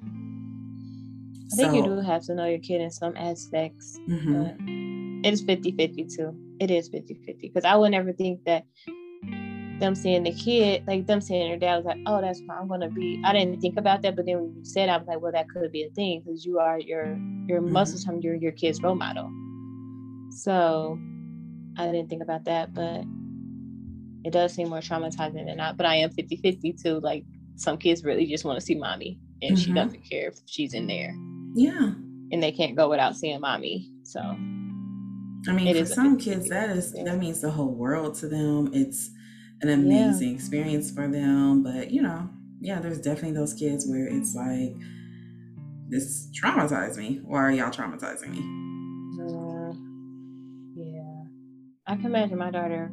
[1.51, 3.99] I think you do have to know your kid in some aspects.
[4.09, 5.21] Mm-hmm.
[5.21, 6.35] But it's 50 50 too.
[6.59, 7.47] It is 50 50.
[7.47, 8.65] Because I would never think that
[9.83, 12.57] them seeing the kid, like them seeing their dad was like, oh, that's fine.
[12.57, 13.21] I'm gonna be.
[13.25, 15.49] I didn't think about that, but then when you said, I was like, well, that
[15.49, 17.73] could be a thing because you are your your mm-hmm.
[17.73, 19.29] most of the time you're your kid's role model.
[20.31, 20.97] So
[21.77, 23.03] I didn't think about that, but
[24.23, 25.75] it does seem more traumatizing than not.
[25.75, 26.99] But I am 50 50 too.
[27.01, 27.25] Like
[27.57, 29.63] some kids really just want to see mommy, and mm-hmm.
[29.63, 31.13] she doesn't care if she's in there.
[31.55, 31.91] Yeah.
[32.31, 33.91] And they can't go without seeing mommy.
[34.03, 34.21] So.
[35.45, 38.71] I mean, for some kids, that is that means the whole world to them.
[38.73, 39.11] It's
[39.61, 40.35] an amazing yeah.
[40.35, 41.63] experience for them.
[41.63, 44.75] But you know, yeah, there's definitely those kids where it's like,
[45.89, 47.21] this traumatized me.
[47.23, 48.39] Why are y'all traumatizing me?
[49.21, 49.73] Uh,
[50.75, 51.23] yeah,
[51.87, 52.91] I can imagine my daughter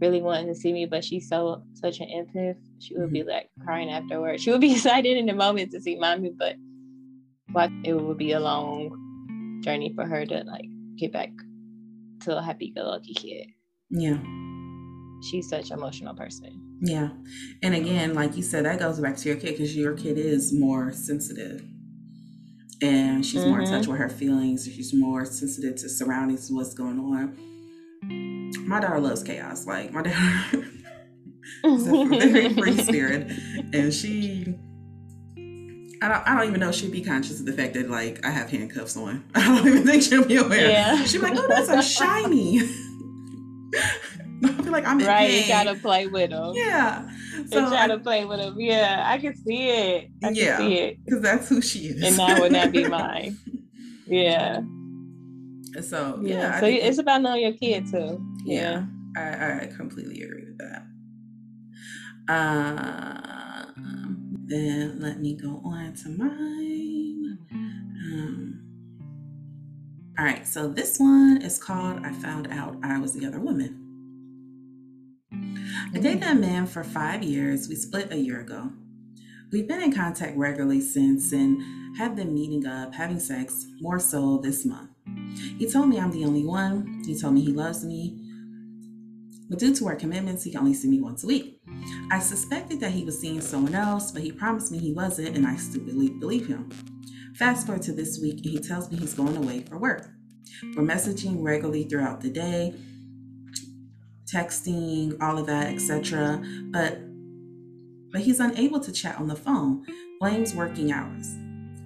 [0.00, 2.56] really wanting to see me, but she's so such an empath.
[2.78, 3.12] She would mm-hmm.
[3.12, 4.42] be like crying afterwards.
[4.42, 6.56] She would be excited in the moment to see mommy, but
[7.52, 11.30] what it would be a long journey for her to like get back
[12.20, 13.48] to a happy-go-lucky kid.
[13.90, 14.18] Yeah
[15.22, 16.78] she's such an emotional person.
[16.80, 17.10] Yeah.
[17.62, 20.52] And again, like you said, that goes back to your kid because your kid is
[20.52, 21.62] more sensitive.
[22.80, 23.50] And she's mm-hmm.
[23.50, 23.92] more in touch mm-hmm.
[23.92, 24.64] with her feelings.
[24.64, 28.66] She's more sensitive to surroundings, what's going on.
[28.66, 29.66] My daughter loves chaos.
[29.66, 30.64] Like my daughter
[31.64, 33.32] is a very free spirit.
[33.72, 34.54] And she
[36.00, 38.30] I don't, I don't even know she'd be conscious of the fact that like I
[38.30, 39.24] have handcuffs on.
[39.34, 40.70] I don't even think she'll be aware.
[40.70, 41.04] Yeah.
[41.04, 42.60] She'd be like, oh, that's a shiny.
[44.68, 45.30] Feel like I'm right.
[45.30, 46.52] You gotta play with them.
[46.54, 47.08] Yeah,
[47.50, 48.60] so you gotta play with them.
[48.60, 50.10] Yeah, I can see it.
[50.22, 52.86] I yeah, can see it because that's who she is, and that would not be
[52.88, 53.38] mine.
[54.06, 54.60] Yeah.
[55.80, 58.22] So yeah, yeah so it's about knowing your kid too.
[58.44, 58.84] Yeah,
[59.16, 59.60] yeah.
[59.60, 60.84] I, I completely agree with that.
[62.28, 63.64] Uh,
[64.48, 67.38] then let me go on to mine.
[67.50, 68.60] Um,
[70.18, 73.87] all right, so this one is called I Found Out I Was the Other Woman.
[75.94, 77.68] I dated a man for five years.
[77.68, 78.70] We split a year ago.
[79.50, 84.38] We've been in contact regularly since and have been meeting up, having sex, more so
[84.38, 84.90] this month.
[85.58, 87.02] He told me I'm the only one.
[87.06, 88.24] He told me he loves me.
[89.48, 91.60] But due to our commitments, he can only see me once a week.
[92.10, 95.46] I suspected that he was seeing someone else, but he promised me he wasn't, and
[95.46, 96.68] I stupidly believe him.
[97.36, 100.10] Fast forward to this week, and he tells me he's going away for work.
[100.76, 102.74] We're messaging regularly throughout the day,
[104.32, 106.42] texting, all of that, etc.
[106.70, 107.00] But
[108.10, 109.84] but he's unable to chat on the phone,
[110.18, 111.36] blames working hours.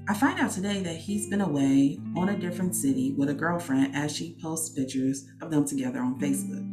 [0.08, 3.94] I find out today that he's been away on a different city with a girlfriend
[3.94, 6.68] as she posts pictures of them together on Facebook.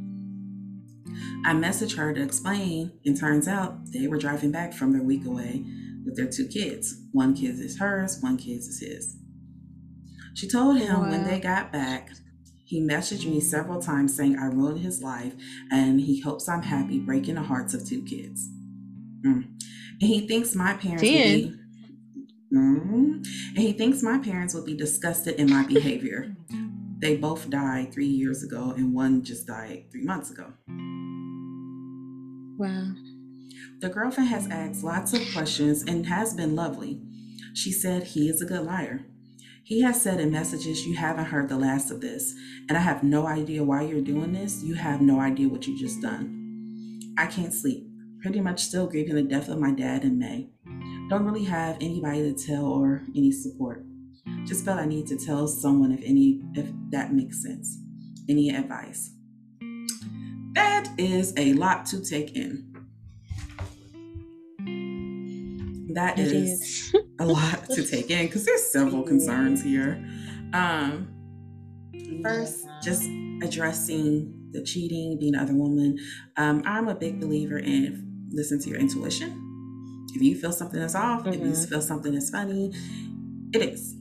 [1.45, 5.25] I message her to explain, and turns out they were driving back from their week
[5.25, 5.63] away
[6.05, 7.03] with their two kids.
[7.11, 9.15] One kid is hers, one kid is his.
[10.33, 11.09] She told him wow.
[11.09, 12.09] when they got back
[12.69, 15.33] he messaged me several times saying I ruined his life
[15.71, 18.47] and he hopes I'm happy breaking the hearts of two kids.
[19.25, 19.45] Mm.
[19.99, 21.55] And he thinks my parents would be
[22.53, 26.35] mm, and he thinks my parents would be disgusted in my behavior.
[26.99, 30.53] they both died three years ago and one just died three months ago.
[32.59, 32.93] Wow.
[33.79, 37.01] The girlfriend has asked lots of questions and has been lovely.
[37.55, 39.07] She said he is a good liar.
[39.63, 42.33] He has said in messages, You haven't heard the last of this,
[42.67, 44.63] and I have no idea why you're doing this.
[44.63, 46.99] You have no idea what you just done.
[47.17, 47.85] I can't sleep.
[48.21, 50.49] Pretty much still grieving the death of my dad in May.
[51.09, 53.85] Don't really have anybody to tell or any support.
[54.45, 57.77] Just felt I need to tell someone if any if that makes sense.
[58.27, 59.11] Any advice?
[60.53, 62.68] That is a lot to take in.
[65.93, 66.95] That is, is.
[67.19, 70.03] a lot to take in because there's several concerns here.
[70.53, 71.09] Um,
[72.23, 73.09] first, just
[73.41, 75.97] addressing the cheating, being another woman.
[76.37, 79.45] Um, I'm a big believer in listen to your intuition.
[80.13, 81.33] If you feel something is off, mm-hmm.
[81.33, 81.69] if you mm-hmm.
[81.69, 82.71] feel something is funny,
[83.53, 83.95] it is.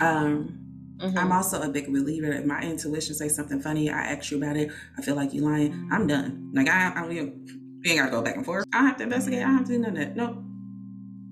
[0.00, 0.58] Um,
[0.98, 1.18] mm-hmm.
[1.18, 4.56] I'm also a big believer if my intuition say something funny, I ask you about
[4.56, 6.50] it, I feel like you're lying, I'm done.
[6.54, 7.46] Like I, I don't even,
[7.82, 8.64] you ain't gotta go back and forth.
[8.72, 9.40] I don't have to investigate.
[9.40, 10.16] I don't have to do none of that.
[10.16, 10.36] Nope.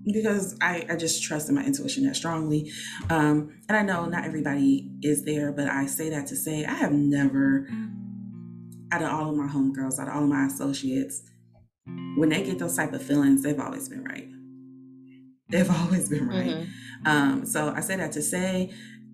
[0.04, 2.72] Because I, I just trust in my intuition that strongly.
[3.10, 6.74] Um, and I know not everybody is there, but I say that to say I
[6.74, 7.68] have never,
[8.92, 11.22] out of all of my homegirls, out of all of my associates,
[12.16, 14.28] when they get those type of feelings, they've always been right.
[15.48, 16.46] They've always been right.
[16.46, 17.06] Mm-hmm.
[17.06, 18.72] Um, so I say that to say,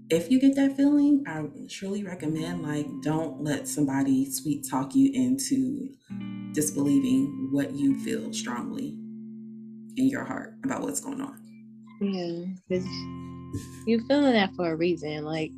[0.09, 5.11] if you get that feeling, I truly recommend like don't let somebody sweet talk you
[5.13, 5.89] into
[6.53, 8.97] disbelieving what you feel strongly
[9.97, 11.39] in your heart about what's going on.
[12.01, 12.87] Yeah, because
[13.87, 15.25] you're feeling that for a reason.
[15.25, 15.51] Like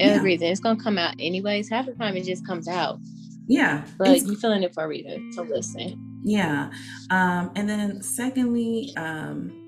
[0.00, 0.22] every yeah.
[0.22, 1.68] reason, it's gonna come out anyways.
[1.68, 2.98] Half the time, it just comes out.
[3.46, 5.32] Yeah, but you're feeling it for a reason.
[5.32, 6.20] So listen.
[6.24, 6.70] Yeah,
[7.10, 9.66] um, and then secondly, um,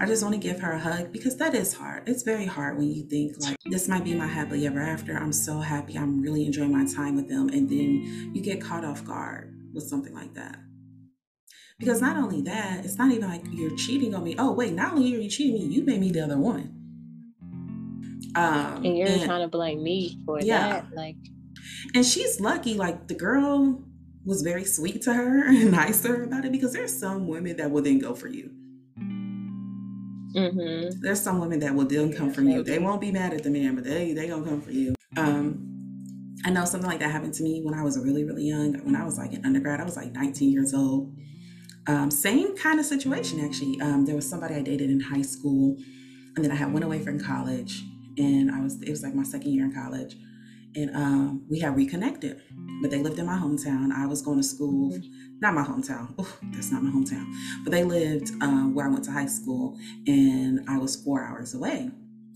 [0.00, 2.08] I just want to give her a hug because that is hard.
[2.08, 5.16] It's very hard when you think like this might be my happily ever after.
[5.16, 5.98] I'm so happy.
[5.98, 9.84] I'm really enjoying my time with them, and then you get caught off guard with
[9.84, 10.58] something like that.
[11.80, 14.36] Because not only that, it's not even like you're cheating on me.
[14.38, 16.76] Oh, wait, not only are you cheating me, you made me the other woman.
[18.36, 20.68] Um, and you're and, trying to blame me for yeah.
[20.68, 20.94] that.
[20.94, 21.16] Like,
[21.94, 22.74] and she's lucky.
[22.74, 23.82] Like the girl
[24.26, 27.56] was very sweet to her and nice to her about it because there's some women
[27.56, 28.50] that will then go for you.
[30.36, 31.00] Mm-hmm.
[31.00, 32.62] There's some women that will then come for you.
[32.62, 34.94] They won't be mad at the man, but they they gonna come for you.
[35.16, 35.66] Um,
[36.44, 38.74] I know something like that happened to me when I was really really young.
[38.84, 41.12] When I was like an undergrad, I was like 19 years old,
[41.86, 43.80] um, same kind of situation, actually.
[43.80, 45.76] Um, there was somebody I dated in high school,
[46.36, 47.82] and then I had went away from college,
[48.18, 50.16] and I was it was like my second year in college,
[50.74, 52.40] and um, we had reconnected.
[52.82, 53.92] But they lived in my hometown.
[53.92, 54.98] I was going to school,
[55.40, 56.18] not my hometown.
[56.18, 57.26] Oof, that's not my hometown.
[57.64, 59.76] But they lived uh, where I went to high school,
[60.06, 61.90] and I was four hours away.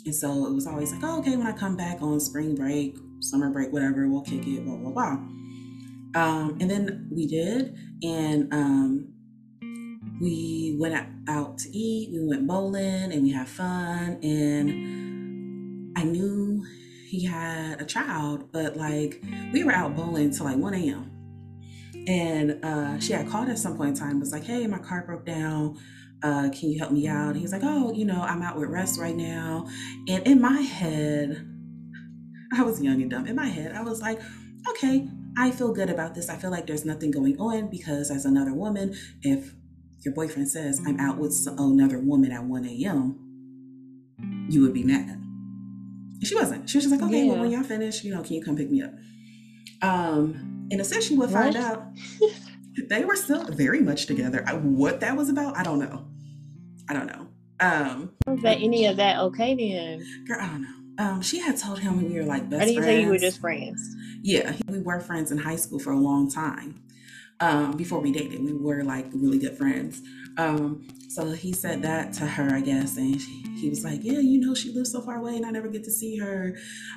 [0.05, 2.97] And so it was always like, oh, okay, when I come back on spring break,
[3.20, 5.18] summer break, whatever, we'll kick it, blah blah blah.
[6.16, 9.14] Um, and then we did, and um,
[10.21, 10.95] we went
[11.29, 14.19] out to eat, we went bowling, and we had fun.
[14.23, 16.65] And I knew
[17.09, 21.11] he had a child, but like we were out bowling till like 1 a.m.
[22.07, 25.05] And uh, she had called at some point in time, was like, hey, my car
[25.07, 25.79] broke down.
[26.23, 27.29] Uh, can you help me out?
[27.29, 29.67] And he was like, oh, you know, I'm out with Russ right now.
[30.09, 31.47] And in my head,
[32.57, 33.27] I was young and dumb.
[33.27, 34.21] In my head, I was like,
[34.71, 36.29] okay, I feel good about this.
[36.29, 39.55] I feel like there's nothing going on because as another woman, if
[40.05, 43.18] your boyfriend says, I'm out with another woman at 1 a.m.,
[44.48, 45.09] you would be mad.
[45.09, 46.68] And she wasn't.
[46.68, 47.32] She was just like, okay, yeah.
[47.32, 48.92] well, when y'all finish, you know, can you come pick me up?
[49.82, 51.86] Um, and essentially, would find out
[52.88, 54.44] they were still very much together.
[54.62, 56.07] What that was about, I don't know.
[56.88, 57.28] I don't know.
[57.61, 60.05] Um, was that any of that okay then?
[60.26, 60.68] Girl, I don't know.
[60.96, 62.86] Um, she had told him we were like best I didn't friends.
[62.86, 63.96] say you were just friends.
[64.22, 66.84] Yeah, we were friends in high school for a long time
[67.41, 68.43] um, before we dated.
[68.43, 70.01] We were like really good friends.
[70.37, 74.41] Um, so he said that to her, I guess, and he was like, "Yeah, you
[74.41, 76.57] know, she lives so far away, and I never get to see her."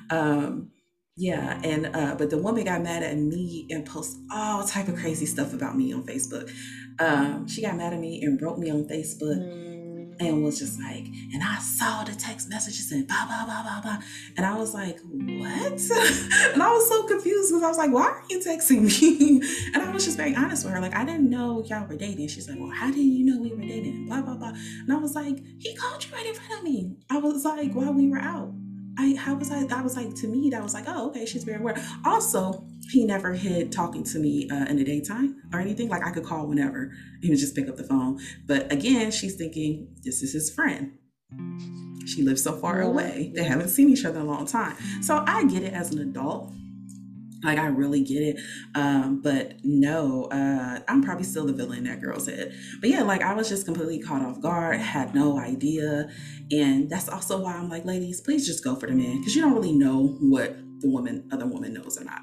[0.09, 0.71] Um,
[1.15, 4.95] yeah, and uh, but the woman got mad at me and posted all type of
[4.95, 6.51] crazy stuff about me on Facebook.
[6.99, 9.37] Um, she got mad at me and wrote me on Facebook.
[9.37, 9.66] Mm
[10.19, 13.81] and was just like, and I saw the text messages and blah, blah, blah, blah,
[13.81, 13.97] blah.
[14.35, 15.71] And I was like, what?
[16.53, 19.41] and I was so confused because I was like, why are you texting me?
[19.73, 20.81] and I was just very honest with her.
[20.81, 22.27] Like, I didn't know y'all were dating.
[22.27, 23.95] She's like, well, how did you know we were dating?
[23.95, 24.49] And Blah, blah, blah.
[24.49, 26.95] And I was like, he called you right in front of me.
[27.09, 28.53] I was like, while we were out.
[28.97, 29.63] I, how was I?
[29.65, 31.75] That was like, to me, that was like, oh, okay, she's very aware.
[32.03, 35.89] Also, he never hid talking to me uh, in the daytime or anything.
[35.89, 36.91] Like I could call whenever.
[37.21, 38.19] He would just pick up the phone.
[38.45, 40.93] But again, she's thinking this is his friend.
[42.07, 43.33] She lives so far away.
[43.35, 44.77] They haven't seen each other in a long time.
[45.01, 46.53] So I get it as an adult.
[47.43, 48.39] Like I really get it.
[48.75, 52.53] Um, but no, uh, I'm probably still the villain in that girl's head.
[52.81, 56.09] But yeah, like I was just completely caught off guard, had no idea.
[56.51, 59.19] And that's also why I'm like, ladies, please just go for the man.
[59.19, 62.21] Because you don't really know what the woman, other woman knows or not.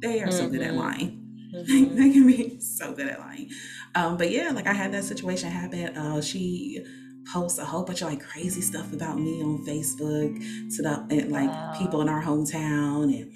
[0.00, 0.36] They are mm-hmm.
[0.36, 0.78] so good at mm-hmm.
[0.78, 1.20] lying.
[1.54, 1.96] Mm-hmm.
[1.96, 3.50] they can be so good at lying.
[3.94, 5.96] Um, but yeah, like I had that situation happen.
[5.96, 6.84] Uh, she
[7.32, 10.36] posts a whole bunch of like crazy stuff about me on Facebook
[10.76, 11.74] to the and like wow.
[11.78, 13.32] people in our hometown and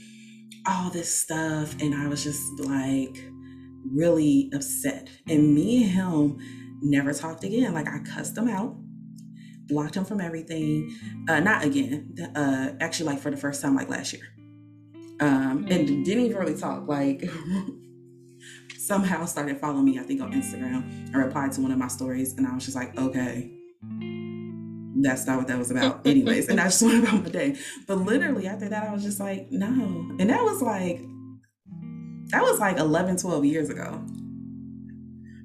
[0.66, 1.74] all this stuff.
[1.80, 3.16] And I was just like
[3.90, 5.08] really upset.
[5.26, 6.38] And me and him
[6.82, 7.74] never talked again.
[7.74, 8.76] Like I cussed him out,
[9.66, 10.94] blocked him from everything.
[11.28, 12.14] Uh, not again.
[12.34, 14.22] Uh, actually, like for the first time, like last year
[15.20, 16.02] um, and mm-hmm.
[16.02, 16.86] didn't even really talk.
[16.86, 17.28] Like
[18.78, 21.14] somehow started following me, I think on Instagram.
[21.14, 25.38] I replied to one of my stories, and I was just like, okay, that's not
[25.38, 26.48] what that was about, anyways.
[26.48, 27.56] and I just went about my day.
[27.86, 29.66] But literally after that, I was just like, no.
[29.66, 31.00] And that was like,
[32.30, 34.04] that was like 11, 12 years ago.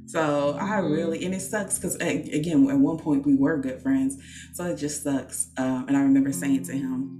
[0.05, 4.17] So I really, and it sucks because again, at one point we were good friends.
[4.53, 5.49] So it just sucks.
[5.57, 7.19] Um, and I remember saying to him,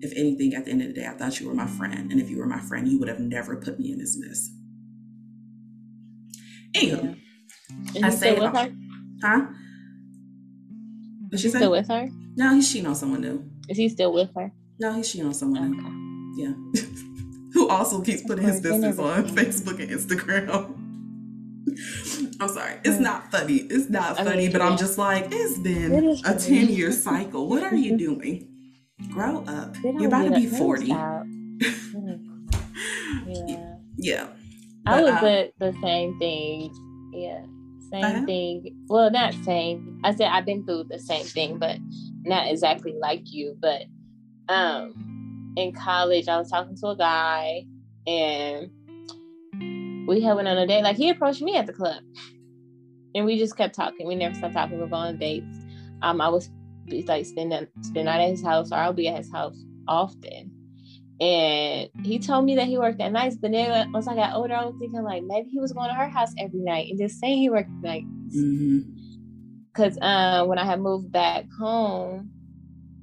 [0.00, 2.10] if anything, at the end of the day, I thought you were my friend.
[2.10, 4.50] And if you were my friend, you would have never put me in this mess.
[6.74, 7.16] Anywho,
[7.92, 8.06] yeah.
[8.06, 8.36] I say,
[9.22, 9.46] huh?
[11.34, 12.08] Is she still with her?
[12.36, 13.44] No, he's cheating on someone new.
[13.68, 14.52] Is he still with her?
[14.78, 15.80] No, he's cheating on someone okay.
[15.80, 16.04] new.
[16.36, 16.54] Yeah.
[17.54, 20.80] Who also keeps putting his business on Facebook and Instagram.
[22.40, 22.74] I'm sorry.
[22.84, 23.56] It's not funny.
[23.56, 24.62] It's not funny, mean, but.
[24.62, 27.48] I'm just like, it's been a 10 year cycle.
[27.48, 28.48] What are you doing?
[29.10, 29.74] Grow up.
[29.82, 30.86] You're about to be 40.
[30.86, 31.24] yeah.
[33.96, 34.28] Yeah.
[34.86, 36.72] I was um, the, the same thing.
[37.12, 37.44] Yeah.
[37.94, 38.26] Same uh-huh.
[38.26, 38.76] thing.
[38.88, 40.00] Well, not same.
[40.02, 41.78] I said I've been through the same thing, but
[42.24, 43.56] not exactly like you.
[43.60, 43.84] But
[44.48, 47.64] um in college I was talking to a guy
[48.04, 48.70] and
[50.08, 50.82] we had went on a date.
[50.82, 52.02] Like he approached me at the club.
[53.14, 54.08] And we just kept talking.
[54.08, 54.76] We never stopped talking.
[54.76, 55.56] We were going on dates.
[56.02, 56.50] Um, I was
[57.06, 60.50] like spending spend night at his house or I'll be at his house often.
[61.20, 64.54] And he told me that he worked at nights, but then once I got older,
[64.54, 67.20] I was thinking like maybe he was going to her house every night and just
[67.20, 68.06] saying he worked nights.
[68.36, 68.80] Mm-hmm.
[69.74, 72.30] Cause uh, when I had moved back home,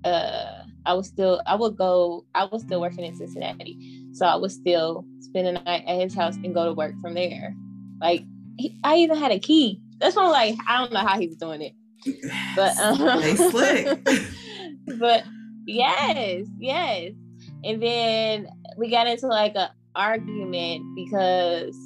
[0.03, 4.35] uh, I was still I would go I was still working in Cincinnati, so I
[4.35, 7.55] was still spend the night at his house and go to work from there.
[7.99, 8.23] Like
[8.57, 9.81] he, I even had a key.
[9.99, 11.73] That's why I'm like I don't know how he was doing it,
[12.55, 14.03] but um,
[14.99, 15.23] but
[15.65, 17.11] yes, yes.
[17.63, 18.47] And then
[18.77, 21.77] we got into like a argument because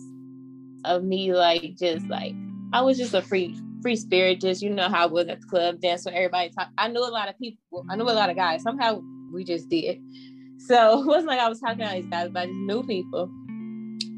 [0.86, 2.36] of me like just like
[2.74, 5.48] I was just a free free spirit, just you know how I was at the
[5.48, 6.70] club dance with everybody talk.
[6.78, 8.64] I knew a lot of people, I knew a lot of guys.
[8.64, 9.02] Somehow
[9.34, 10.02] we just did.
[10.58, 13.30] So it wasn't like I was talking to these guys, but I just knew people.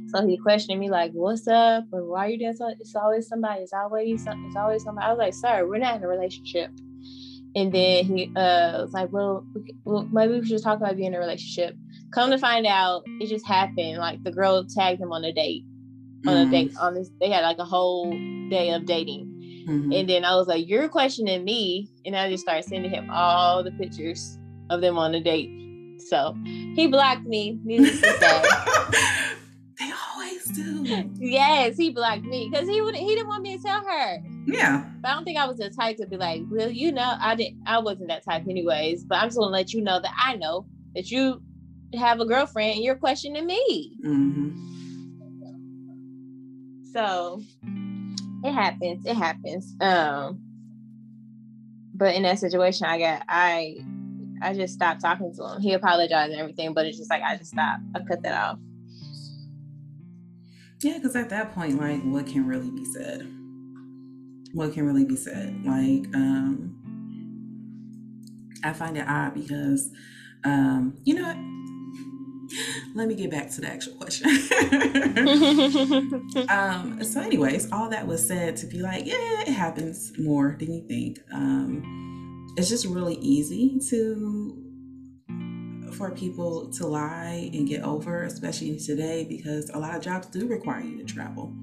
[0.09, 1.85] So he questioned me like, "What's up?
[1.91, 2.69] Or why are you so?
[2.79, 3.63] It's always somebody.
[3.63, 4.45] It's always something.
[4.45, 6.71] it's always somebody." I was like, "Sir, we're not in a relationship."
[7.57, 9.43] And then he uh, was like, well,
[9.83, 11.75] well, maybe we should talk about being in a relationship.
[12.13, 13.97] Come to find out, it just happened.
[13.97, 15.63] Like the girl tagged him on a date,
[16.27, 16.47] on mm.
[16.47, 16.77] a date.
[16.79, 18.11] On this, they had like a whole
[18.51, 19.65] day of dating.
[19.67, 19.91] Mm-hmm.
[19.91, 23.63] And then I was like, "You're questioning me," and I just started sending him all
[23.63, 24.37] the pictures
[24.69, 25.49] of them on the date.
[25.99, 27.59] So he blocked me.
[27.63, 28.43] Needless to say.
[29.79, 31.09] they always do.
[31.15, 32.95] Yes, he blocked me because he would.
[32.95, 34.21] He didn't want me to tell her.
[34.47, 34.85] Yeah.
[35.01, 37.35] But I don't think I was the type to be like, well, you know, I
[37.35, 37.61] didn't.
[37.67, 39.03] I wasn't that type, anyways.
[39.03, 41.41] But I'm just gonna let you know that I know that you
[41.93, 43.93] have a girlfriend and you're questioning me.
[44.05, 44.63] Mm-hmm.
[46.93, 47.43] So
[48.43, 49.05] it happens.
[49.05, 49.75] It happens.
[49.81, 50.41] Um,
[51.93, 53.77] but in that situation, I got I
[54.41, 55.61] I just stopped talking to him.
[55.61, 57.81] He apologized and everything, but it's just like I just stopped.
[57.93, 58.59] I cut that off.
[60.81, 63.36] Yeah, because at that point, like, what can really be said?
[64.53, 65.65] What can really be said?
[65.65, 66.73] Like, um,
[68.63, 69.89] I find it odd because,
[70.43, 71.33] um, you know,
[72.95, 74.29] let me get back to the actual question.
[76.49, 80.73] um, so, anyways, all that was said to be like, yeah, it happens more than
[80.73, 81.19] you think.
[81.31, 84.63] Um, it's just really easy to
[85.93, 90.47] for people to lie and get over, especially today, because a lot of jobs do
[90.47, 91.53] require you to travel.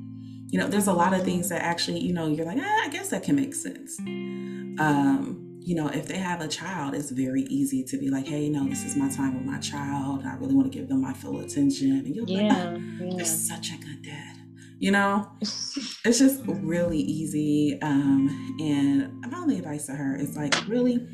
[0.55, 2.88] You know, there's a lot of things that actually, you know, you're like, eh, I
[2.88, 3.98] guess that can make sense.
[3.98, 8.48] Um, you know, if they have a child, it's very easy to be like, hey,
[8.48, 10.22] no, this is my time with my child.
[10.24, 11.90] I really want to give them my full attention.
[11.90, 13.16] And you'll be yeah, like, oh, yeah.
[13.16, 14.36] you're such a good dad.
[14.78, 17.76] You know, it's just really easy.
[17.82, 21.05] Um, and my only advice to her is like, really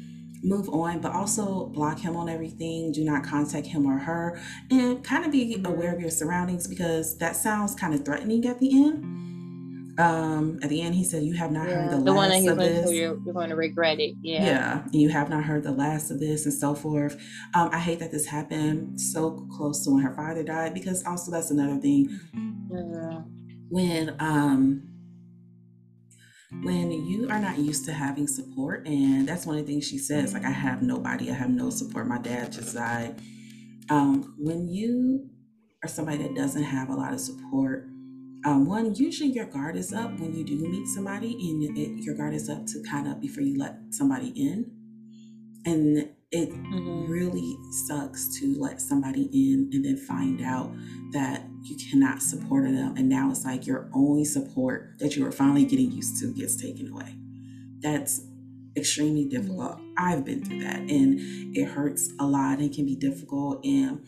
[0.42, 2.92] move on, but also block him on everything.
[2.92, 4.38] Do not contact him or her.
[4.70, 8.58] And kind of be aware of your surroundings because that sounds kind of threatening at
[8.58, 9.20] the end
[9.98, 12.28] um, at the end, he said, "You have not yeah, heard the, the last one
[12.30, 12.92] that he of this.
[12.92, 16.20] you're, you're, going to regret it." Yeah, yeah, you have not heard the last of
[16.20, 17.14] this, and so forth.
[17.54, 21.30] Um, I hate that this happened so close to when her father died, because also
[21.30, 22.18] that's another thing.
[22.72, 23.22] Yeah.
[23.68, 24.88] When um,
[26.62, 29.98] when you are not used to having support, and that's one of the things she
[29.98, 32.06] says, like, "I have nobody, I have no support.
[32.06, 33.20] My dad just died."
[33.90, 35.28] Um, when you
[35.82, 37.89] are somebody that doesn't have a lot of support
[38.44, 42.14] um, one, usually your guard is up when you do meet somebody, and it, your
[42.14, 44.70] guard is up to kind of before you let somebody in.
[45.66, 47.10] And it mm-hmm.
[47.10, 50.72] really sucks to let somebody in and then find out
[51.12, 52.96] that you cannot support them.
[52.96, 56.56] And now it's like your only support that you were finally getting used to gets
[56.56, 57.14] taken away.
[57.80, 58.22] That's
[58.76, 59.78] extremely difficult.
[59.78, 59.94] Mm-hmm.
[59.98, 61.18] I've been through that, and
[61.54, 63.62] it hurts a lot and can be difficult.
[63.66, 64.06] And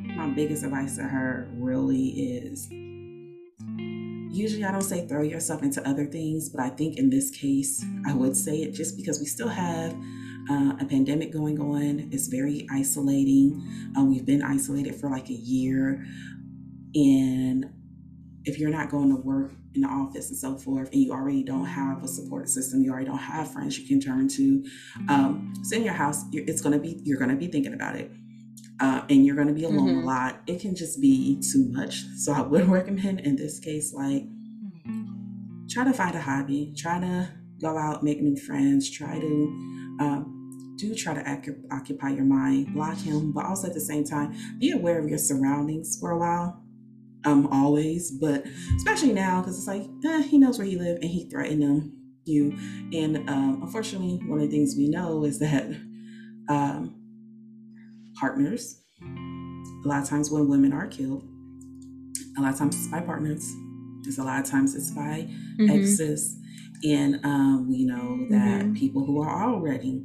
[0.00, 2.68] my biggest advice to her really is
[4.34, 7.84] usually I don't say throw yourself into other things, but I think in this case,
[8.06, 9.92] I would say it just because we still have
[10.50, 12.08] uh, a pandemic going on.
[12.12, 13.62] It's very isolating.
[13.96, 16.04] Uh, we've been isolated for like a year.
[16.94, 17.66] And
[18.44, 21.42] if you're not going to work in the office and so forth, and you already
[21.42, 24.64] don't have a support system, you already don't have friends you can turn to,
[25.08, 27.96] um, so in your house, it's going to be, you're going to be thinking about
[27.96, 28.10] it.
[28.80, 30.00] Uh, and you're going to be alone mm-hmm.
[30.00, 30.40] a lot.
[30.46, 32.02] It can just be too much.
[32.16, 34.24] So I would recommend in this case, like,
[35.70, 37.28] try to find a hobby, try to
[37.60, 42.96] go out, make new friends, try to um, do try to occupy your mind, block
[42.96, 46.60] him, but also at the same time, be aware of your surroundings for a while
[47.26, 48.44] um always, but
[48.76, 52.04] especially now because it's like eh, he knows where he live and he threatened them
[52.26, 52.56] you.
[52.92, 55.64] And um, unfortunately, one of the things we know is that
[56.48, 56.94] um,
[58.18, 61.24] partners, a lot of times when women are killed,
[62.38, 63.52] a lot of times it's by partners.
[64.02, 65.70] There's a lot of times it's by mm-hmm.
[65.70, 66.36] exes,
[66.84, 68.74] and um, we know that mm-hmm.
[68.74, 70.04] people who are already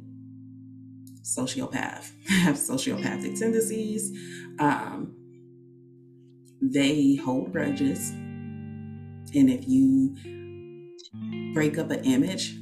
[1.22, 4.10] sociopath have sociopathic tendencies.
[4.58, 5.16] Um,
[6.60, 8.10] they hold grudges.
[8.10, 10.16] And if you
[11.54, 12.56] break up an image,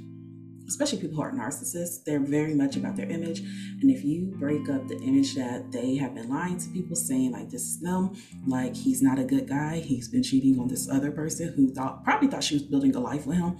[0.68, 3.40] especially people who are narcissists, they're very much about their image.
[3.40, 7.32] And if you break up the image that they have been lying to people, saying
[7.32, 8.14] like this is them,
[8.46, 12.04] like he's not a good guy, he's been cheating on this other person who thought
[12.04, 13.56] probably thought she was building a life with him.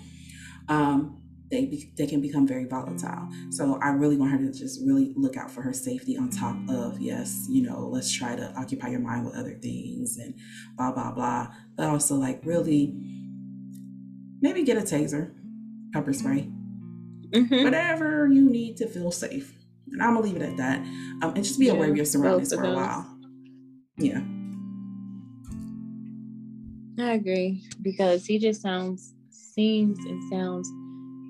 [0.69, 3.29] Um, they be, they can become very volatile.
[3.51, 6.57] So I really want her to just really look out for her safety on top
[6.69, 10.35] of yes, you know, let's try to occupy your mind with other things and
[10.77, 11.49] blah blah blah.
[11.75, 12.95] But also like really
[14.43, 15.33] maybe get a taser,
[15.93, 16.51] pepper spray,
[17.31, 17.65] mm-hmm.
[17.65, 19.53] whatever you need to feel safe.
[19.93, 20.79] And I'm gonna leave it at that.
[21.23, 23.19] Um, and just be yeah, aware of your surroundings for a while.
[23.97, 24.23] Yeah.
[27.01, 30.69] I agree because he just sounds seems and sounds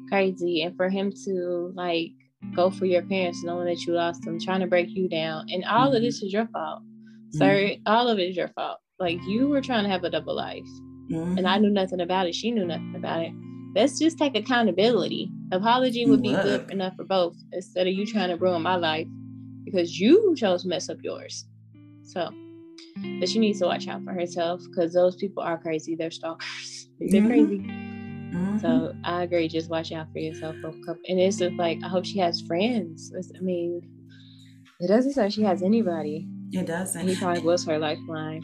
[0.08, 2.10] crazy and for him to like
[2.54, 5.64] go for your parents knowing that you lost them trying to break you down and
[5.64, 5.96] all mm-hmm.
[5.96, 7.38] of this is your fault mm-hmm.
[7.38, 10.34] sir all of it is your fault like you were trying to have a double
[10.34, 10.68] life
[11.10, 11.36] mm-hmm.
[11.38, 13.32] and i knew nothing about it she knew nothing about it
[13.74, 18.28] let's just take accountability apology would be good enough for both instead of you trying
[18.28, 19.06] to ruin my life
[19.64, 21.46] because you chose to mess up yours
[22.02, 22.30] so
[23.20, 26.88] but she needs to watch out for herself because those people are crazy they're stalkers
[27.00, 27.28] they're mm-hmm.
[27.28, 27.88] crazy
[28.28, 28.58] Mm-hmm.
[28.58, 29.48] So I agree.
[29.48, 30.54] Just watch out for yourself.
[30.62, 33.12] And it's just like I hope she has friends.
[33.36, 33.80] I mean,
[34.80, 36.28] it doesn't say she has anybody.
[36.52, 37.06] It doesn't.
[37.06, 38.42] He probably was her lifeline.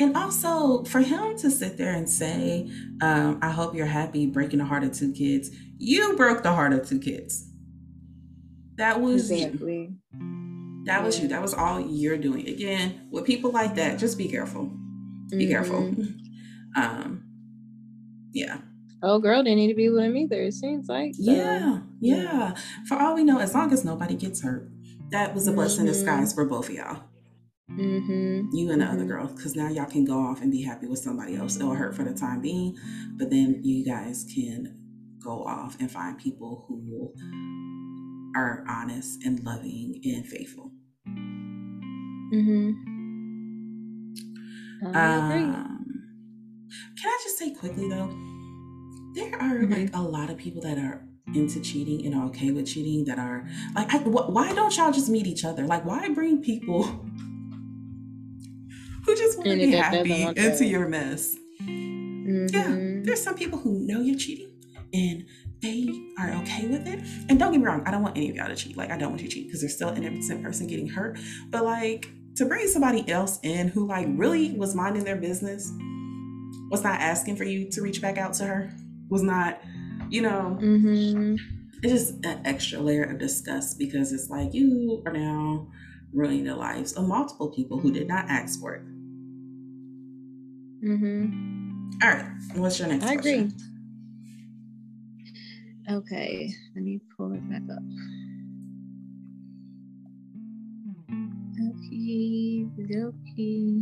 [0.00, 4.58] And also for him to sit there and say, um, "I hope you're happy breaking
[4.58, 7.48] the heart of two kids." You broke the heart of two kids.
[8.76, 9.96] That was exactly.
[10.12, 10.82] You.
[10.86, 11.04] That yeah.
[11.04, 11.28] was you.
[11.28, 12.48] That was all you're doing.
[12.48, 14.64] Again, with people like that, just be careful.
[15.30, 15.50] Be mm-hmm.
[15.50, 15.94] careful.
[16.76, 17.24] Um,
[18.34, 18.58] yeah
[19.02, 21.30] oh girl didn't need to be with him either it seems like so.
[21.30, 22.54] yeah yeah
[22.86, 24.68] for all we know as long as nobody gets hurt
[25.10, 25.88] that was a blessing mm-hmm.
[25.88, 27.02] in disguise for both of y'all
[27.70, 28.48] mm-hmm.
[28.52, 28.94] you and the mm-hmm.
[28.94, 31.74] other girl because now y'all can go off and be happy with somebody else it'll
[31.74, 32.76] hurt for the time being
[33.16, 34.76] but then you guys can
[35.22, 37.12] go off and find people who
[38.36, 40.70] are honest and loving and faithful
[42.32, 42.70] mm-hmm
[44.86, 45.86] um,
[47.00, 48.10] can I just say quickly though?
[49.14, 49.72] there are mm-hmm.
[49.72, 53.18] like a lot of people that are into cheating and are okay with cheating that
[53.18, 57.06] are like I, wh- why don't y'all just meet each other like why bring people
[59.04, 62.46] who just want to be happy into your mess mm-hmm.
[62.52, 64.50] yeah there's some people who know you're cheating
[64.92, 65.24] and
[65.60, 65.88] they
[66.18, 68.48] are okay with it and don't get me wrong i don't want any of y'all
[68.48, 70.66] to cheat like i don't want you to cheat because there's still an innocent person
[70.66, 71.18] getting hurt
[71.50, 75.72] but like to bring somebody else in who like really was minding their business
[76.70, 78.72] was not asking for you to reach back out to her
[79.08, 79.60] was not,
[80.08, 81.36] you know, mm-hmm.
[81.82, 85.68] it's just an extra layer of disgust because it's like you are now
[86.12, 88.82] ruining the lives of multiple people who did not ask for it.
[90.84, 91.90] Mm-hmm.
[92.02, 92.26] All right.
[92.56, 93.54] What's your next I question?
[95.88, 95.96] agree.
[95.96, 96.50] Okay.
[96.74, 97.82] Let me pull it back up.
[101.58, 102.66] Okay.
[102.90, 103.80] Okay.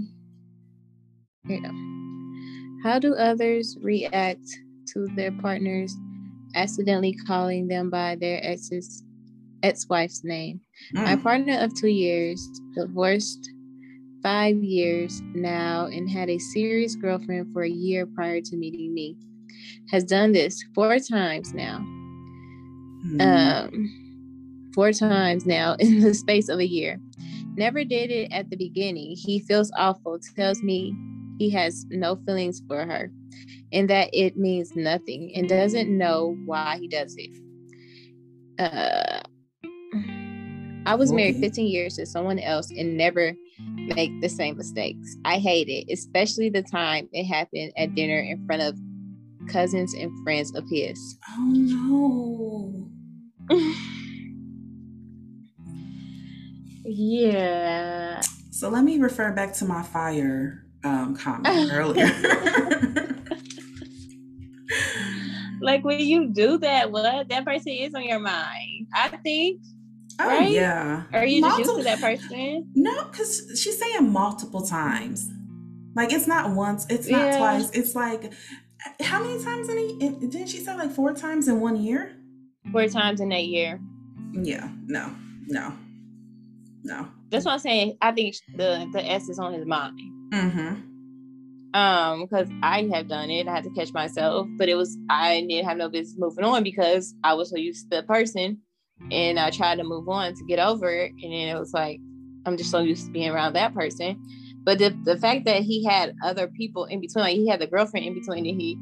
[1.45, 2.89] Here you go.
[2.89, 4.47] How do others react
[4.93, 5.95] to their partners,
[6.55, 9.05] accidentally calling them by their ex's
[9.63, 10.61] ex-wife's name.
[10.95, 11.05] Mm.
[11.05, 13.51] My partner of two years, divorced
[14.23, 19.17] five years now, and had a serious girlfriend for a year prior to meeting me,
[19.91, 21.79] has done this four times now.
[23.07, 23.21] Mm.
[23.21, 27.01] Um, four times now in the space of a year.
[27.57, 29.17] Never did it at the beginning.
[29.17, 30.95] He feels awful, tells me
[31.39, 33.11] he has no feelings for her.
[33.73, 37.31] and that it means nothing and doesn't know why he does it.
[38.59, 39.21] Uh,
[40.85, 43.35] I was married 15 years to someone else and never
[43.77, 45.17] make the same mistakes.
[45.25, 48.77] I hate it, especially the time it happened at dinner in front of
[49.49, 51.19] cousins and friends of his.
[51.31, 52.89] Oh
[53.49, 53.71] no.
[56.85, 58.21] yeah.
[58.51, 62.11] So let me refer back to my fire um, comment earlier.
[65.61, 68.89] like when you do that, what that person is on your mind.
[68.93, 69.61] I think
[70.21, 70.51] Oh right?
[70.51, 71.05] yeah.
[71.13, 72.71] Are you just used to that person?
[72.75, 75.31] No, because she's saying multiple times.
[75.95, 77.39] Like it's not once, it's not yeah.
[77.39, 77.71] twice.
[77.71, 78.33] It's like
[79.01, 82.17] how many times in a didn't she say like four times in one year?
[82.71, 83.81] Four times in a year.
[84.33, 84.69] Yeah.
[84.87, 85.15] No.
[85.47, 85.75] No.
[86.85, 87.09] No.
[87.31, 87.97] That's what I'm saying.
[88.01, 89.99] I think the the S is on his mind.
[90.31, 90.89] Mm-hmm.
[91.75, 93.49] Um, because I have done it.
[93.49, 96.63] I had to catch myself, but it was I didn't have no business moving on
[96.63, 98.59] because I was so used to the person
[99.11, 101.13] and I tried to move on to get over it.
[101.23, 102.01] And then it was like,
[102.47, 104.21] I'm just so used to being around that person.
[104.65, 107.67] But the, the fact that he had other people in between, like he had the
[107.67, 108.79] girlfriend in between, and he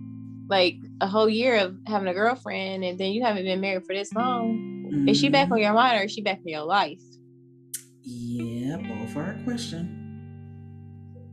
[0.48, 3.94] like a whole year of having a girlfriend, and then you haven't been married for
[3.94, 4.88] this long.
[4.90, 5.08] Mm-hmm.
[5.08, 5.62] Is she back on mm-hmm.
[5.62, 7.00] your mind or is she back in your life?
[8.02, 9.96] Yeah, both are a question.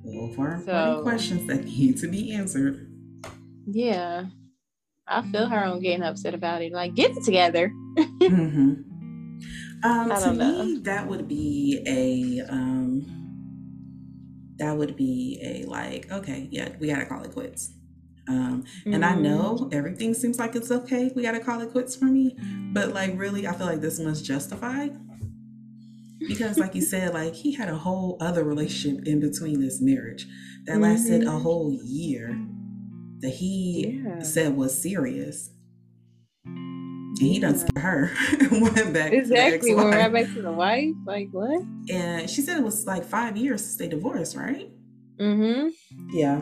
[0.06, 2.90] Both are so, questions that need to be answered.
[3.66, 4.26] Yeah.
[5.08, 6.72] I feel her on getting upset about it.
[6.72, 7.72] Like, get it together.
[7.98, 8.74] Mm-hmm.
[9.84, 10.64] um, to know.
[10.64, 13.06] me, that would be a um,
[14.58, 17.74] that would be a like, okay, yeah, we gotta call it quits.
[18.30, 19.04] Um, and mm-hmm.
[19.04, 21.12] I know everything seems like it's okay.
[21.16, 22.36] We gotta call it quits for me,
[22.74, 24.98] but like, really, I feel like this one's justified
[26.28, 30.28] because, like you said, like he had a whole other relationship in between this marriage
[30.66, 31.36] that lasted mm-hmm.
[31.36, 32.38] a whole year
[33.20, 34.22] that he yeah.
[34.22, 35.50] said was serious.
[37.20, 37.82] And he done yeah.
[37.82, 38.12] her
[38.52, 40.94] went back exactly went right back to the wife.
[41.06, 41.62] Like what?
[41.90, 44.70] And she said it was like five years they divorced, right?
[45.20, 45.70] Mm-hmm.
[46.12, 46.42] Yeah.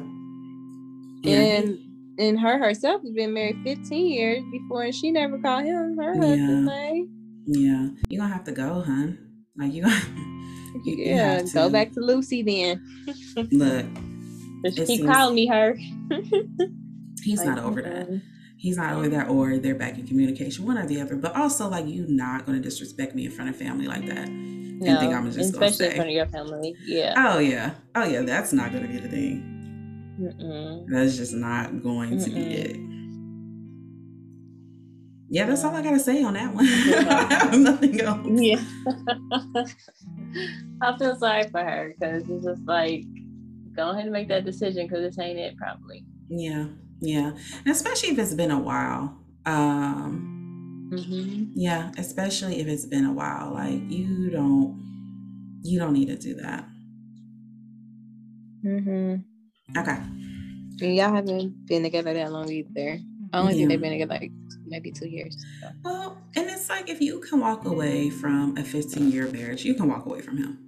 [1.30, 1.80] And
[2.18, 6.16] and her herself has been married 15 years before and she never called him her
[6.16, 7.04] husband like.
[7.46, 7.88] Yeah.
[8.10, 9.18] You're gonna have to go, hun.
[9.58, 9.96] Like you gonna
[10.86, 12.84] you, Yeah, you go back to Lucy then.
[13.52, 13.86] Look.
[14.66, 15.78] She keep seems, calling me her.
[17.22, 18.10] he's like, not over that.
[18.58, 21.16] He's not over that, or they're back in communication, one or the other.
[21.16, 24.30] But also, like, you not going to disrespect me in front of family like that.
[24.30, 26.76] No, and think I'm just especially in front of your family.
[26.84, 27.14] Yeah.
[27.18, 27.76] Oh yeah.
[27.96, 28.22] Oh yeah.
[28.22, 29.56] That's not going to be the thing.
[30.20, 30.86] Mm-mm.
[30.88, 32.24] That's just not going Mm-mm.
[32.24, 32.78] to be it.
[35.28, 36.66] Yeah, that's all I gotta say on that one.
[36.66, 37.52] Yeah.
[37.58, 38.28] Nothing else.
[38.30, 38.62] Yeah.
[40.82, 43.04] I feel sorry for her because it's just like
[43.76, 46.06] go ahead and make that decision because this ain't it probably.
[46.30, 46.68] Yeah,
[47.06, 49.18] yeah, and especially if it's been a while.
[49.46, 51.52] Um, mm-hmm.
[51.56, 53.54] Yeah, especially if it's been a while.
[53.54, 56.68] Like you don't, you don't need to do that.
[58.66, 59.78] Mm-hmm.
[59.78, 59.98] Okay.
[60.96, 63.00] Y'all haven't been together that long either.
[63.32, 63.58] I only yeah.
[63.60, 64.32] think they've been together like
[64.66, 65.38] maybe two years.
[65.62, 65.70] So.
[65.84, 69.76] Well, and it's like if you can walk away from a 15 year marriage, you
[69.76, 70.60] can walk away from him.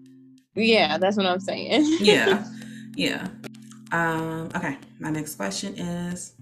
[0.56, 1.98] Yeah, that's what I'm saying.
[2.00, 2.46] yeah.
[2.96, 3.28] Yeah.
[3.92, 4.78] Um, okay.
[5.00, 6.34] My next question is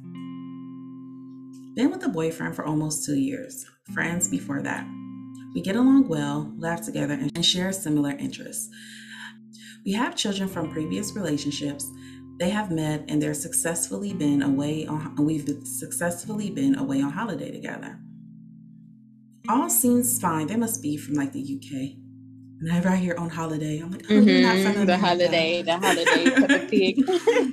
[1.75, 4.85] Been with a boyfriend for almost two years, friends before that.
[5.53, 8.69] We get along well, laugh together, and share similar interests.
[9.85, 11.89] We have children from previous relationships.
[12.39, 17.51] They have met and they're successfully been away on we've successfully been away on holiday
[17.51, 17.99] together.
[19.47, 20.47] All seems fine.
[20.47, 22.04] They must be from like the UK.
[22.61, 24.29] Whenever I hear on holiday, I'm like, oh, mm-hmm.
[24.29, 24.85] you're not from mm-hmm.
[24.85, 27.03] the holiday, the holiday Peppa Pig.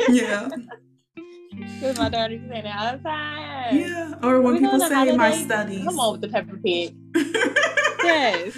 [0.09, 0.49] yeah.
[1.83, 3.77] With my daughter saying that all the time.
[3.77, 4.15] Yeah.
[4.23, 5.85] Or when people say holiday, my studies.
[5.85, 6.97] Come on with the Peppa Pig.
[8.05, 8.57] yes.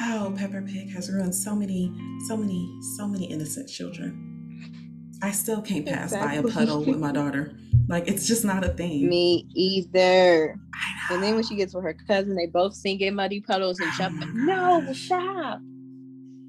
[0.00, 1.94] Oh, Peppa Pig has ruined so many,
[2.26, 5.10] so many, so many innocent children.
[5.22, 6.42] I still can't pass exactly.
[6.42, 7.54] by a puddle with my daughter.
[7.88, 9.08] Like it's just not a thing.
[9.08, 10.56] Me either.
[11.10, 13.92] And then when she gets with her cousin, they both sing in muddy puddles and
[13.92, 14.24] jump.
[14.34, 15.60] No, stop.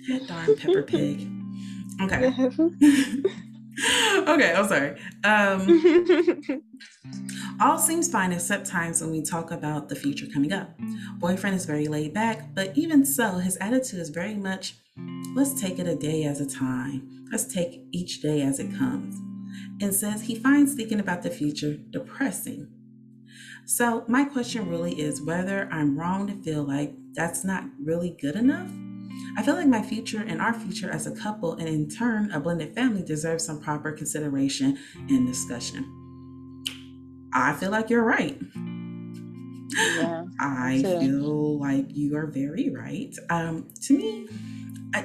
[0.10, 1.30] That darn Peppa Pig.
[2.01, 2.28] Okay.
[4.28, 4.99] okay, I'm sorry.
[5.24, 6.62] Um,
[7.62, 10.70] all seems fine except times when we talk about the future coming up.
[11.20, 14.76] Boyfriend is very laid back, but even so, his attitude is very much
[15.36, 17.26] let's take it a day at a time.
[17.32, 19.16] Let's take each day as it comes.
[19.82, 22.68] And says he finds thinking about the future depressing.
[23.66, 28.36] So, my question really is whether I'm wrong to feel like that's not really good
[28.36, 28.70] enough
[29.36, 32.39] I feel like my future and our future as a couple, and in turn, a
[32.39, 34.78] blended family, deserves some proper consideration
[35.09, 35.84] and discussion.
[37.34, 38.39] I feel like you're right.
[39.97, 40.26] Yeah.
[40.39, 40.99] I too.
[40.99, 43.16] feel like you are very right.
[43.32, 44.28] Um, to me,
[44.93, 44.99] I,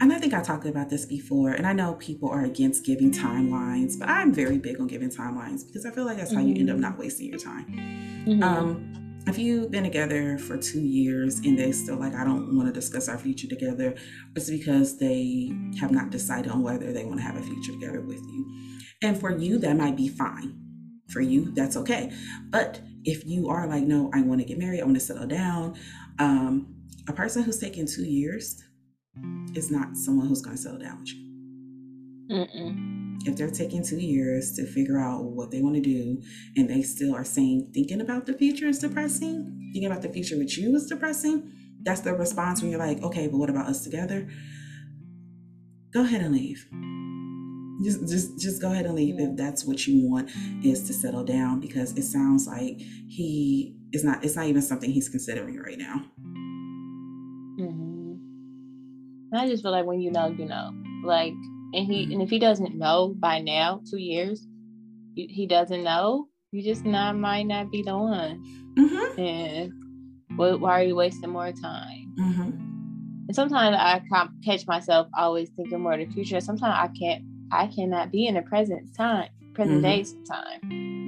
[0.00, 3.10] and I think I talked about this before, and I know people are against giving
[3.10, 6.54] timelines, but I'm very big on giving timelines because I feel like that's how you
[6.54, 6.80] end up Mhm.
[6.80, 7.66] not wasting your time.
[8.26, 8.42] Mhm.
[8.44, 8.92] Um,
[9.26, 12.72] if you've been together for two years and they still like, I don't want to
[12.72, 13.94] discuss our future together,
[14.34, 18.00] it's because they have not decided on whether they want to have a future together
[18.00, 18.78] with you.
[19.02, 20.58] And for you, that might be fine.
[21.08, 22.12] For you, that's okay.
[22.50, 25.26] But if you are like, no, I want to get married, I want to settle
[25.26, 25.76] down,
[26.18, 26.74] um,
[27.08, 28.62] a person who's taken two years
[29.54, 31.30] is not someone who's going to settle down with you
[32.30, 33.09] Mm-mm.
[33.26, 36.20] If they're taking two years to figure out what they want to do
[36.56, 40.38] and they still are saying thinking about the future is depressing thinking about the future
[40.38, 41.52] with you is depressing
[41.82, 44.28] that's the response when you're like okay but what about us together?
[45.92, 46.66] Go ahead and leave.
[47.82, 50.30] Just just just go ahead and leave if that's what you want
[50.62, 54.90] is to settle down because it sounds like he is not it's not even something
[54.90, 56.04] he's considering right now.
[57.58, 57.90] Hmm
[59.32, 60.72] I just feel like when you know, you know.
[61.04, 61.34] Like,
[61.72, 64.46] and he, and if he doesn't know by now, two years,
[65.14, 66.28] he, doesn't know.
[66.52, 68.42] You just not might not be the one.
[68.78, 69.72] mm-hmm And
[70.36, 72.14] why are you wasting more time?
[72.18, 72.50] mm-hmm
[73.28, 74.00] And sometimes I
[74.44, 76.40] catch myself always thinking more of the future.
[76.40, 80.04] Sometimes I can't, I cannot be in the present time, present day.
[80.04, 80.60] Sometimes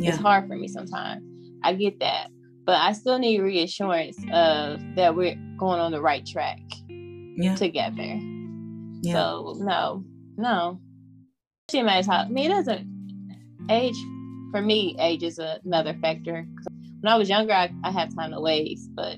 [0.03, 0.69] yeah it's hard for me.
[0.69, 1.23] Sometimes
[1.65, 2.29] I get that,
[2.65, 8.19] but I still need reassurance of that we're going on the right track yeah together.
[9.03, 10.05] yeah So no,
[10.37, 10.81] no.
[11.71, 13.97] She makes how I mean it doesn't age
[14.51, 16.47] for me, age is another factor.
[17.01, 19.17] When I was younger I, I had time to waste, but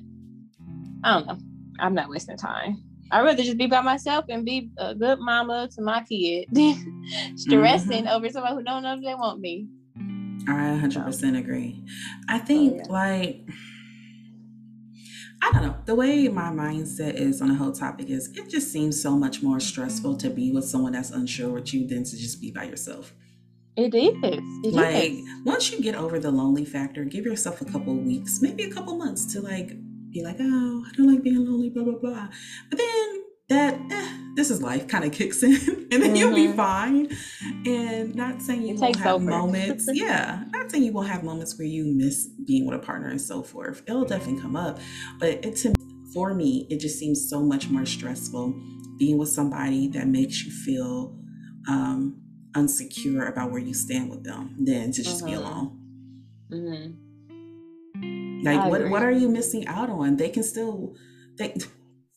[1.02, 1.38] I don't know.
[1.80, 2.82] I'm not wasting time.
[3.10, 7.04] I'd rather just be by myself and be a good mama to my kid than
[7.36, 8.08] stressing mm-hmm.
[8.08, 9.68] over somebody who don't know if they want me.
[10.48, 11.82] I 100% agree.
[12.28, 12.92] I think, yeah.
[12.92, 13.48] like,
[15.44, 15.76] I don't know.
[15.84, 19.42] The way my mindset is on the whole topic is it just seems so much
[19.42, 22.64] more stressful to be with someone that's unsure with you than to just be by
[22.64, 23.12] yourself.
[23.76, 24.14] It is.
[24.22, 24.74] It is.
[24.74, 25.12] like,
[25.44, 28.96] once you get over the lonely factor, give yourself a couple weeks, maybe a couple
[28.96, 29.76] months to like
[30.10, 32.28] be like, oh, I don't like being lonely, blah, blah, blah.
[32.70, 35.54] But then that, eh, this is life kind of kicks in
[35.92, 36.56] and then you'll be Mhm.
[36.56, 37.08] fine.
[37.66, 39.24] And not saying you It won't have over.
[39.24, 39.88] moments.
[39.92, 40.44] yeah.
[40.52, 43.42] Not saying you won't have moments where you miss being with a partner and so
[43.42, 43.82] forth.
[43.88, 44.78] It'll definitely come up.
[45.20, 45.72] But it, to,
[46.12, 48.54] for me, it just seems so much more stressful
[48.98, 51.16] being with somebody that makes you feel
[51.68, 52.20] um,
[52.52, 55.38] unsecure about where you stand with them than to just be Mhm.
[55.38, 55.78] alone.
[56.52, 58.44] Mhm.
[58.44, 58.90] Like I what agree.
[58.90, 60.16] what are you missing out on?
[60.16, 60.94] They can still
[61.38, 61.54] they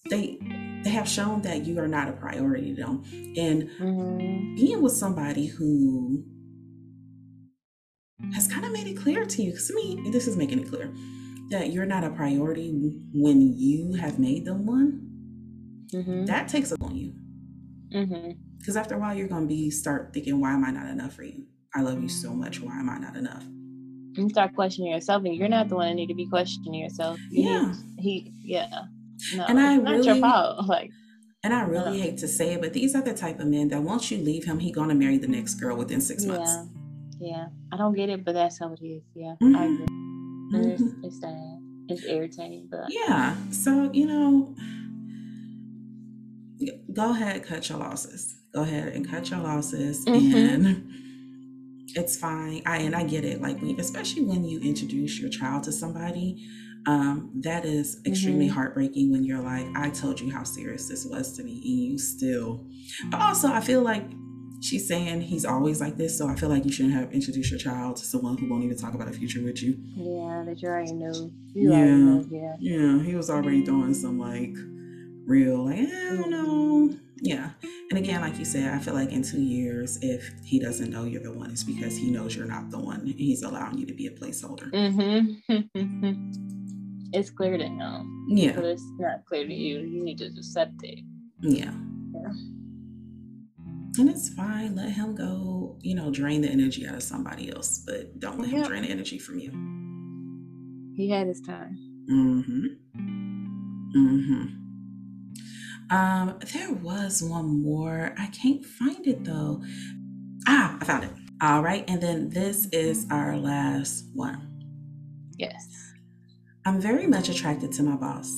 [0.10, 0.38] they
[0.84, 3.04] they have shown that you are not a priority to them.
[3.38, 4.56] And Mhm.
[4.56, 6.24] being with somebody who
[8.34, 10.68] has kind of made it clear to you, because to me, this is making it
[10.68, 10.94] clear
[11.50, 12.72] that you're not a priority
[13.14, 15.02] when you have made them one,
[15.94, 16.26] Mhm.
[16.28, 17.14] that takes a on you.
[18.58, 21.14] Because after a while, you're going to be start thinking, why am I not enough
[21.14, 21.46] for you?
[21.74, 22.62] I love you so much.
[22.62, 23.46] Why am I not enough?
[24.18, 27.20] You start questioning yourself, and you're not the one that need to be questioning yourself.
[27.30, 27.74] You need- Yeah.
[28.00, 28.34] he.
[28.44, 28.82] Yeah.
[29.36, 30.68] No, And I not your really- fault.
[30.76, 30.92] Like.
[31.44, 32.04] And I really Uh.
[32.04, 34.44] hate to say it, but these are the type of men that once you leave
[34.46, 36.52] him, he gonna marry the next girl within six months.
[37.20, 37.28] Yeah.
[37.32, 37.46] Yeah.
[37.72, 39.04] I don't get it, but that's how it is.
[39.16, 39.36] Yeah.
[39.42, 39.74] I Mhm.
[39.74, 39.86] agree.
[40.54, 41.60] And It's, it's sad.
[41.90, 43.36] It's irritating, but Yeah.
[43.52, 44.56] So, you know,
[46.94, 48.36] go ahead, cut your losses.
[48.54, 50.04] Go ahead and cut your losses.
[50.06, 50.34] Mhm.
[50.36, 50.92] And
[51.96, 52.62] it's fine.
[52.66, 53.42] I and I get it.
[53.42, 56.46] Like when, especially when you introduce your child to somebody,
[56.88, 58.52] um, that is extremely Mhm.
[58.52, 61.98] heartbreaking when you're like, I told you how serious this was to me, and you
[62.00, 62.66] still
[63.12, 64.04] but also I feel like
[64.62, 67.60] she's saying he's always like this, so I feel like you shouldn't have introduced your
[67.60, 69.78] child to someone who won't even talk about a future with you.
[69.96, 71.32] yeah, that you already knew.
[71.54, 71.78] You Yeah.
[71.78, 72.28] already knew.
[72.32, 72.56] Yeah.
[72.60, 74.56] Yeah, he was already doing some like
[75.26, 76.96] real, like, eh, I don't know.
[77.22, 77.50] Yeah.
[77.90, 81.04] And again, like you said, I feel like in two years, if he doesn't know
[81.04, 83.06] you're the one, it's because he knows you're not the one.
[83.06, 84.72] He's allowing you to be a placeholder.
[84.72, 86.54] Mm-hmm.
[87.14, 88.60] it's clear to him, but Yeah.
[88.60, 89.80] it's not clear to you.
[89.80, 91.00] You need to accept it.
[91.42, 91.74] Yeah.
[92.14, 92.34] Yeah.
[94.00, 94.76] And it's fine.
[94.76, 98.50] Let him go, you know, drain the energy out of somebody else, but don't let
[98.50, 99.52] him drain the energy from you.
[100.96, 101.78] He had his time.
[102.10, 102.66] Mm-hmm.
[103.96, 104.44] Mm-hmm.
[105.96, 108.14] Um, there was one more.
[108.18, 109.64] I can't find it though.
[110.48, 111.12] Ah, I found it.
[111.42, 114.66] All right, and then this is our last one.
[115.38, 115.87] Yes.
[116.68, 118.30] I'm very much attracted to my boss.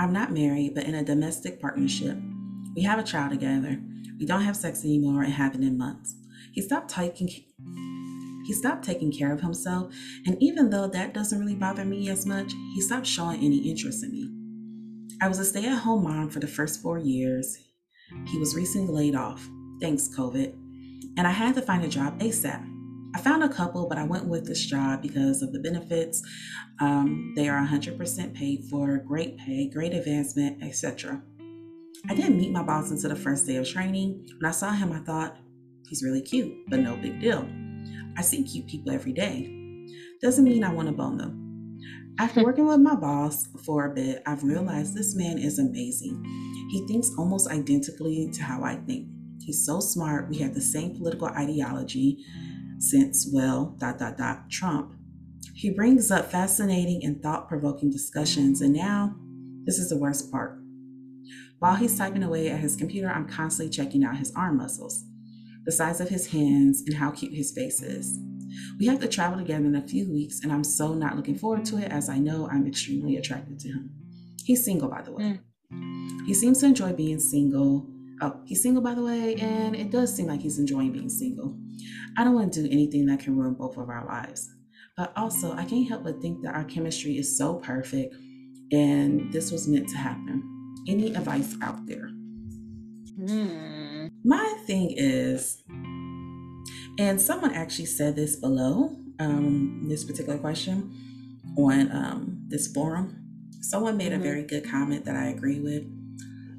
[0.00, 2.18] I'm not married, but in a domestic partnership.
[2.74, 3.80] We have a child together.
[4.18, 6.16] We don't have sex anymore and haven't in months.
[6.50, 9.94] He stopped taking He stopped taking care of himself,
[10.26, 14.02] and even though that doesn't really bother me as much, he stopped showing any interest
[14.02, 14.28] in me.
[15.22, 17.58] I was a stay at home mom for the first four years.
[18.26, 19.48] He was recently laid off,
[19.80, 20.52] thanks COVID,
[21.16, 22.77] and I had to find a job ASAP.
[23.14, 26.22] I found a couple, but I went with this job because of the benefits.
[26.80, 31.22] Um, they are 100% paid for, great pay, great advancement, etc.
[32.08, 34.26] I didn't meet my boss until the first day of training.
[34.38, 35.36] When I saw him, I thought,
[35.88, 37.48] he's really cute, but no big deal.
[38.16, 39.54] I see cute people every day.
[40.20, 41.78] Doesn't mean I want to bone them.
[42.20, 46.22] After working with my boss for a bit, I've realized this man is amazing.
[46.70, 49.08] He thinks almost identically to how I think.
[49.40, 50.28] He's so smart.
[50.28, 52.24] We have the same political ideology
[52.78, 54.94] since, well, dot, dot, dot, Trump.
[55.54, 59.16] He brings up fascinating and thought provoking discussions, and now
[59.64, 60.58] this is the worst part.
[61.58, 65.04] While he's typing away at his computer, I'm constantly checking out his arm muscles,
[65.64, 68.18] the size of his hands, and how cute his face is.
[68.78, 71.64] We have to travel together in a few weeks, and I'm so not looking forward
[71.66, 73.90] to it as I know I'm extremely attracted to him.
[74.44, 75.40] He's single, by the way.
[75.72, 76.26] Mm.
[76.26, 77.86] He seems to enjoy being single.
[78.20, 81.58] Oh, he's single, by the way, and it does seem like he's enjoying being single.
[82.16, 84.50] I don't want to do anything that can ruin both of our lives.
[84.96, 88.14] But also, I can't help but think that our chemistry is so perfect
[88.72, 90.42] and this was meant to happen.
[90.88, 92.10] Any advice out there?
[93.20, 94.10] Mm.
[94.24, 95.62] My thing is,
[96.98, 100.92] and someone actually said this below um, this particular question
[101.56, 103.24] on um, this forum.
[103.60, 104.20] Someone made mm-hmm.
[104.20, 105.84] a very good comment that I agree with.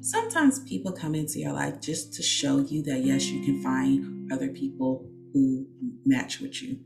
[0.02, 4.32] Sometimes people come into your life just to show you that, yes, you can find
[4.32, 5.66] other people who
[6.04, 6.78] match with you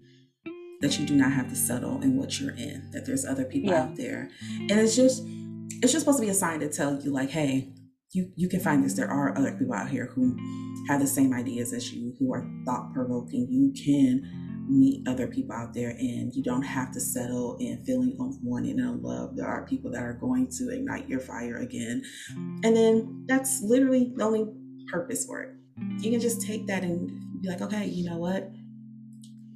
[0.81, 3.71] that you do not have to settle in what you're in that there's other people
[3.71, 3.83] yeah.
[3.83, 4.31] out there.
[4.61, 5.23] And it's just
[5.83, 7.73] it's just supposed to be a sign to tell you like hey
[8.13, 8.95] you you can find this.
[8.95, 10.37] There are other people out here who
[10.89, 15.55] have the same ideas as you who are thought provoking you can meet other people
[15.55, 19.67] out there and you don't have to settle in feeling unwanted and unloved there are
[19.67, 22.03] people that are going to ignite your fire again.
[22.63, 24.47] And then that's literally the only
[24.91, 25.51] purpose for it.
[25.99, 27.11] You can just take that and
[27.45, 28.51] be like, okay, you know what?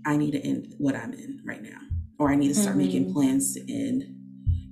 [0.06, 1.78] I need to end what I'm in right now.
[2.18, 2.86] Or I need to start mm-hmm.
[2.86, 4.04] making plans to end,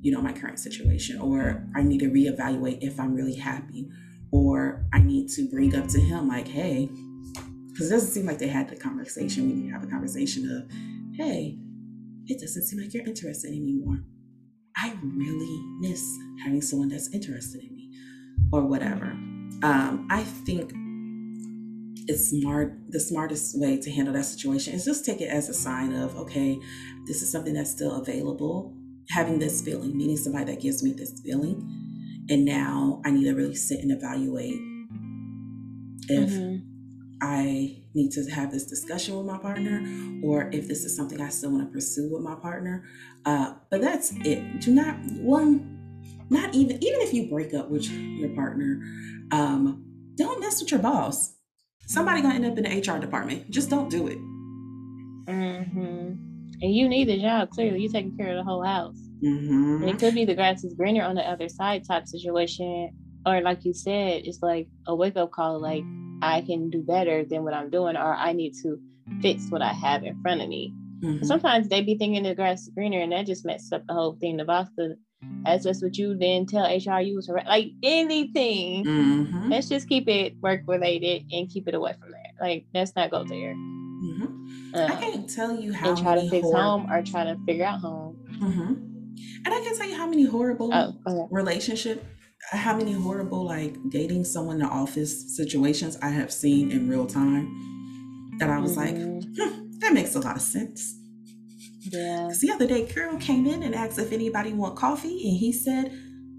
[0.01, 1.21] you know, my current situation.
[1.21, 3.89] Or I need to reevaluate if I'm really happy.
[4.33, 6.91] Or I need to bring up to him, like, hey,
[7.69, 9.47] because it doesn't seem like they had the conversation.
[9.47, 10.71] We need to have a conversation of,
[11.17, 11.59] hey,
[12.27, 14.03] it doesn't seem like you're interested anymore.
[14.77, 16.05] I really miss
[16.43, 17.93] having someone that's interested in me
[18.53, 19.07] or whatever.
[19.63, 20.73] Um, I think
[22.09, 25.55] it's smart the smartest way to handle that situation is just take it as a
[25.55, 26.59] sign of okay
[27.07, 28.75] this is something that's still available.
[29.11, 31.63] Having this feeling meeting somebody that gives me this feeling
[32.29, 34.59] and now i need to really sit and evaluate
[36.09, 36.57] if mm-hmm.
[37.23, 39.87] i need to have this discussion with my partner
[40.25, 42.85] or if this is something i still want to pursue with my partner.
[43.25, 44.61] Uh, but that's it.
[44.61, 45.73] Do not one
[46.31, 48.83] not even even if you break up with your partner
[49.31, 49.85] um,
[50.17, 51.36] don't mess with your boss
[51.87, 53.51] somebody gonna end up in the HR department.
[53.51, 54.19] Just don't do it.
[55.27, 56.15] Mm-hmm.
[56.63, 57.51] And you need the job.
[57.51, 58.99] Clearly, you're taking care of the whole house.
[59.23, 59.83] Mm-hmm.
[59.83, 62.91] And it could be the grass is greener on the other side type situation,
[63.25, 65.61] or like you said, it's like a wake up call.
[65.61, 65.85] Like
[66.23, 68.79] I can do better than what I'm doing, or I need to
[69.21, 70.75] fix what I have in front of me.
[71.01, 71.25] Mm-hmm.
[71.25, 74.17] Sometimes they be thinking the grass is greener, and that just messes up the whole
[74.21, 74.37] thing.
[74.37, 74.97] The boss could
[75.47, 78.85] as just what you then tell HR you was like anything.
[78.85, 79.51] Mm-hmm.
[79.51, 82.33] Let's just keep it work related and keep it away from there.
[82.41, 83.55] Like let's not go there.
[83.55, 84.25] Mm-hmm.
[84.75, 87.37] Um, I can't tell you how and try to fix hor- home or try to
[87.47, 88.17] figure out home.
[88.41, 88.75] Mm-hmm.
[89.47, 91.29] And I can tell you how many horrible oh, okay.
[91.31, 92.05] relationship,
[92.51, 97.07] how many horrible like dating someone in the office situations I have seen in real
[97.07, 97.63] time.
[98.39, 99.43] That I was like, mm-hmm.
[99.43, 100.95] hmm, that makes a lot of sense.
[101.91, 102.23] Yeah.
[102.23, 105.53] Because the other day, Carol came in and asked if anybody want coffee, and he
[105.53, 105.93] said,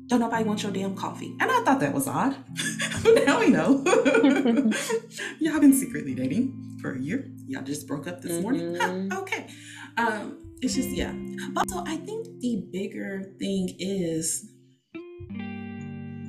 [0.07, 2.35] "Don't nobody want your damn coffee." And I thought that was odd,
[3.03, 3.83] but now we know.
[5.39, 7.29] Y'all been secretly dating for a year.
[7.47, 8.41] Y'all just broke up this mm-hmm.
[8.41, 8.75] morning.
[8.75, 9.47] Huh, okay.
[9.97, 11.13] Um, it's just yeah.
[11.51, 14.51] But so I think the bigger thing is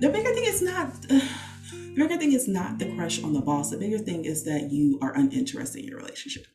[0.01, 0.89] the bigger thing is not.
[1.11, 1.21] Uh,
[1.73, 3.71] the bigger thing is not the crush on the boss.
[3.71, 6.47] The bigger thing is that you are uninterested in your relationship.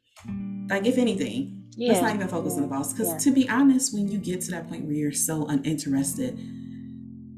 [0.69, 1.89] Like, if anything, yeah.
[1.89, 2.93] let's not even focus on the boss.
[2.93, 3.17] Because yeah.
[3.17, 6.39] to be honest, when you get to that point where you're so uninterested,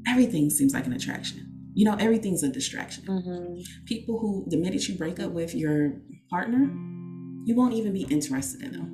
[0.06, 1.52] everything seems like an attraction.
[1.74, 3.04] You know, everything's a distraction.
[3.04, 3.60] Mm-hmm.
[3.84, 6.70] People who, the minute you break up with your partner,
[7.44, 8.92] you won't even be interested in them.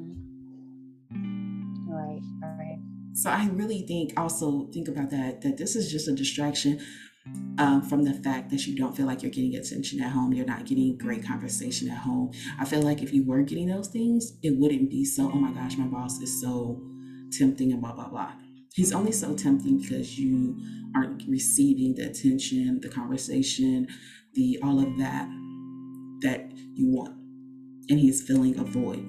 [1.89, 2.21] Right,
[2.59, 2.79] right.
[3.15, 6.81] So I really think also think about that, that this is just a distraction.
[7.59, 10.47] Um, from the fact that you don't feel like you're getting attention at home, you're
[10.47, 12.33] not getting great conversation at home.
[12.59, 15.53] I feel like if you were getting those things, it wouldn't be so, oh my
[15.53, 16.83] gosh, my boss is so
[17.31, 18.33] tempting and blah, blah, blah.
[18.75, 20.59] He's only so tempting because you
[20.95, 23.87] aren't receiving the attention, the conversation,
[24.35, 25.29] the all of that
[26.23, 27.17] that you want.
[27.89, 29.05] And he's filling a void.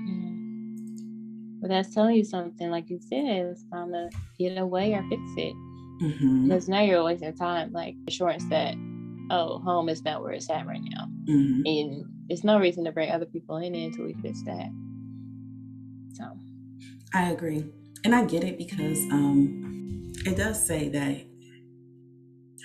[0.00, 1.60] Mm-hmm.
[1.60, 5.22] But that's telling you something, like you said, it's time to get away or fix
[5.36, 5.54] it.
[6.02, 6.48] Mm-hmm.
[6.48, 8.74] Because now you're wasting time, like assurance that,
[9.30, 11.06] oh, home is not where it's at right now.
[11.28, 11.62] Mm-hmm.
[11.64, 14.68] And it's no reason to bring other people in until we fix that.
[16.14, 16.24] So
[17.12, 17.64] I agree.
[18.04, 21.24] And I get it because um it does say that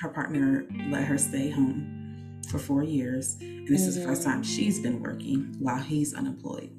[0.01, 3.37] her partner let her stay home for four years.
[3.41, 3.89] And this mm-hmm.
[3.89, 6.71] is the first time she's been working while he's unemployed.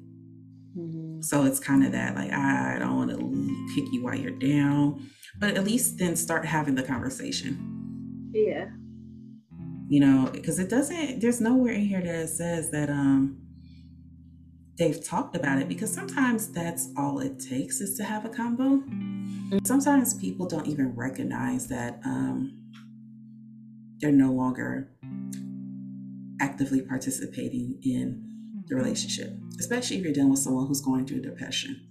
[0.77, 1.00] Mm-hmm.
[1.21, 5.07] So it's kind of that like I don't want to kick you while you're down
[5.39, 8.31] but at least then start having the conversation.
[8.33, 8.67] Yeah.
[9.89, 13.37] You know, because it doesn't, there's nowhere in here that it says that um
[14.77, 18.81] they've talked about it because sometimes that's all it takes is to have a combo.
[19.65, 22.57] Sometimes people don't even recognize that um
[23.99, 24.89] they're no longer
[26.39, 28.30] actively participating in
[28.71, 31.87] the relationship, especially if you're dealing with someone who's going through depression.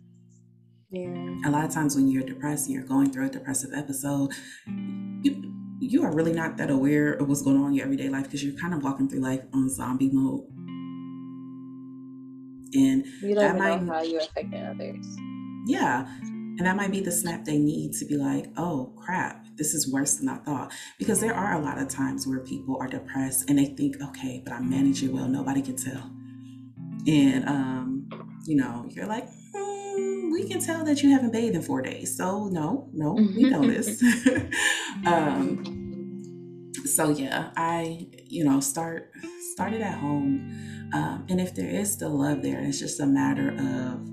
[0.90, 1.36] Yeah.
[1.46, 4.32] A lot of times when you're depressed and you're going through a depressive episode,
[5.22, 8.24] you you are really not that aware of what's going on in your everyday life
[8.24, 10.44] because you're kind of walking through life on zombie mode.
[12.72, 15.06] And you don't might, know how you're affecting others.
[15.66, 16.06] Yeah.
[16.20, 19.90] And that might be the snap they need to be like, oh crap, this is
[19.90, 20.72] worse than I thought.
[20.98, 24.42] Because there are a lot of times where people are depressed and they think, okay,
[24.44, 26.10] but I'm managing well, nobody can tell.
[27.06, 28.08] And um,
[28.46, 29.28] you know, you're like,
[30.32, 32.16] we can tell that you haven't bathed in four days.
[32.16, 34.02] So no, no, we know this.
[35.06, 39.12] um, so yeah, I, you know, start
[39.52, 40.90] started at home.
[40.92, 44.06] Um, and if there is still love there, it's just a matter of,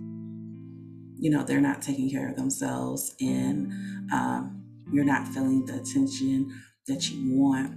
[1.20, 3.72] you know, they're not taking care of themselves and
[4.12, 6.54] um, you're not feeling the attention
[6.88, 7.76] that you want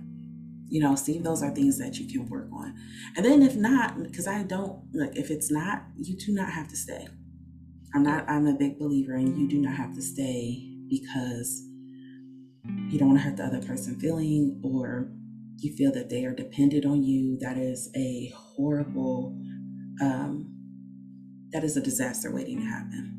[0.70, 2.74] you know see if those are things that you can work on
[3.16, 6.68] and then if not because i don't like if it's not you do not have
[6.68, 7.06] to stay
[7.94, 11.62] I'm not, I'm a big believer in you do not have to stay because
[12.88, 15.10] you don't want to hurt the other person feeling or
[15.58, 17.36] you feel that they are dependent on you.
[17.40, 19.36] That is a horrible,
[20.00, 20.54] um,
[21.52, 23.16] that is a disaster waiting to happen.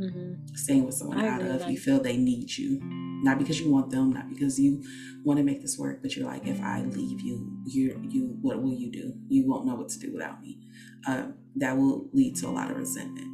[0.00, 0.54] Mm-hmm.
[0.54, 1.70] Staying with someone out of that.
[1.70, 2.80] you feel they need you,
[3.22, 4.82] not because you want them, not because you
[5.24, 8.62] want to make this work, but you're like, if I leave you, you, you, what
[8.62, 9.14] will you do?
[9.28, 10.58] You won't know what to do without me.
[11.06, 13.26] Uh, that will lead to a lot of resentment.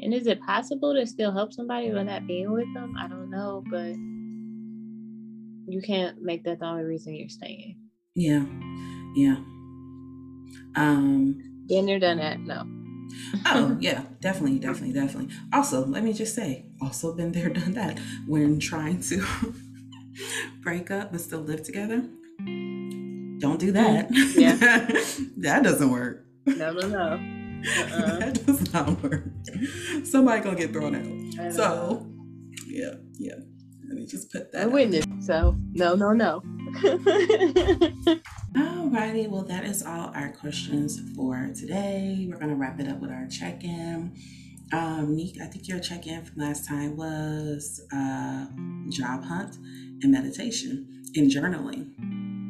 [0.00, 2.94] And is it possible to still help somebody not being with them?
[2.98, 3.94] I don't know, but
[5.68, 7.76] you can't make that the only reason you're staying.
[8.14, 8.44] Yeah.
[9.14, 9.36] Yeah.
[10.76, 12.64] Um been there, done that, no.
[13.46, 15.34] Oh yeah, definitely, definitely, definitely.
[15.52, 17.98] Also, let me just say, also been there, done that.
[18.26, 19.24] When trying to
[20.62, 22.04] break up but still live together.
[23.38, 24.08] Don't do that.
[24.34, 24.56] Yeah.
[25.38, 26.24] that doesn't work.
[26.46, 27.20] No, no, no.
[27.68, 28.18] Uh-uh.
[28.18, 29.24] that does not work.
[30.04, 31.52] Somebody gonna get thrown out.
[31.52, 32.06] So,
[32.66, 33.34] yeah, yeah.
[33.88, 34.62] Let me just put that.
[34.62, 35.08] I witnessed.
[35.20, 36.42] So, no, no, no.
[38.56, 42.26] Alrighty, well, that is all our questions for today.
[42.28, 44.14] We're gonna wrap it up with our check-in.
[44.72, 48.46] Um, Neek, I think your check-in from last time was uh,
[48.88, 49.56] job hunt
[50.02, 51.92] and meditation and journaling.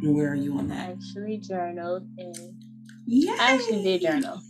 [0.03, 0.89] Where are you on that?
[0.89, 2.36] I actually journaled and
[3.07, 4.40] yeah, I actually did journal.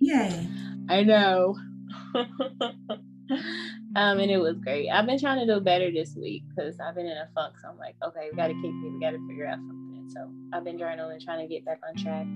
[0.00, 0.48] Yay.
[0.88, 1.56] I know.
[3.94, 4.88] um, and it was great.
[4.88, 7.54] I've been trying to do better this week because I've been in a funk.
[7.60, 8.92] So I'm like, okay, we got to keep it.
[8.92, 10.08] We got to figure out something.
[10.08, 12.26] So I've been journaling, trying to get back on track.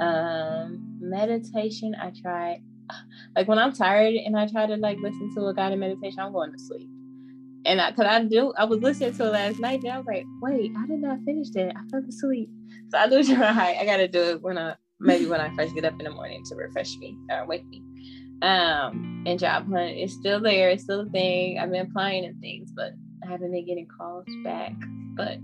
[0.00, 2.62] Um, meditation, I tried.
[3.36, 6.32] Like when I'm tired and I try to like listen to a guided meditation, I'm
[6.32, 6.88] going to sleep.
[7.64, 10.06] And I, cause I do, I was listening to it last night and I was
[10.06, 11.74] like, wait, I did not finish that.
[11.76, 12.48] I fell asleep.
[12.90, 13.76] So I do try.
[13.80, 16.10] I got to do it when I maybe when I first get up in the
[16.10, 17.82] morning to refresh me or wake me.
[18.44, 21.58] Um, and job hunt is still there, it's still a thing.
[21.58, 22.92] I've been applying and things, but
[23.24, 24.74] I haven't been getting calls back.
[25.16, 25.38] But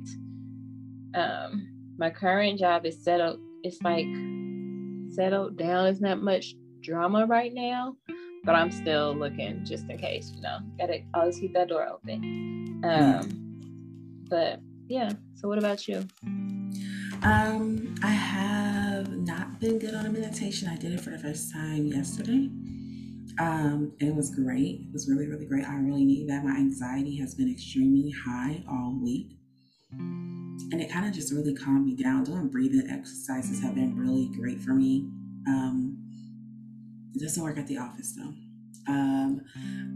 [1.14, 1.66] um,
[1.96, 3.40] my current job is settled.
[3.62, 4.04] It's like
[5.14, 5.86] settled down.
[5.86, 7.96] It's not much drama right now,
[8.44, 10.32] but I'm still looking just in case.
[10.34, 12.82] You know, gotta always keep that door open.
[12.84, 15.10] Um, but yeah.
[15.36, 16.06] So what about you?
[17.22, 20.68] Um, I have not been good on a meditation.
[20.68, 22.50] I did it for the first time yesterday.
[23.38, 24.80] Um, it was great.
[24.86, 25.64] It was really, really great.
[25.64, 26.44] I really need that.
[26.44, 29.36] My anxiety has been extremely high all week.
[29.92, 32.24] And it kind of just really calmed me down.
[32.24, 35.08] Doing breathing exercises have been really great for me.
[35.46, 35.96] Um,
[37.14, 38.32] it doesn't work at the office though.
[38.88, 39.42] Um,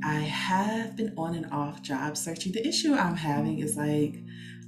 [0.05, 2.53] I have been on and off job searching.
[2.53, 4.17] The issue I'm having is like,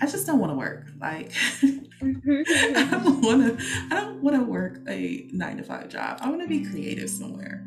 [0.01, 0.89] I just don't want to work.
[1.01, 1.33] Like,
[1.63, 3.65] I don't want to.
[3.91, 6.19] I don't want to work a nine to five job.
[6.21, 7.66] I want to be creative somewhere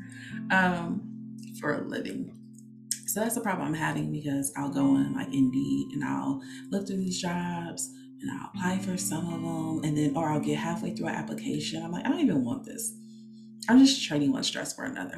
[0.52, 2.36] um, for a living.
[3.06, 6.86] So that's the problem I'm having because I'll go on like Indeed and I'll look
[6.86, 7.90] through these jobs
[8.22, 11.16] and I'll apply for some of them and then or I'll get halfway through an
[11.16, 11.84] application.
[11.84, 12.94] I'm like, I don't even want this.
[13.68, 15.18] I'm just trading one stress for another.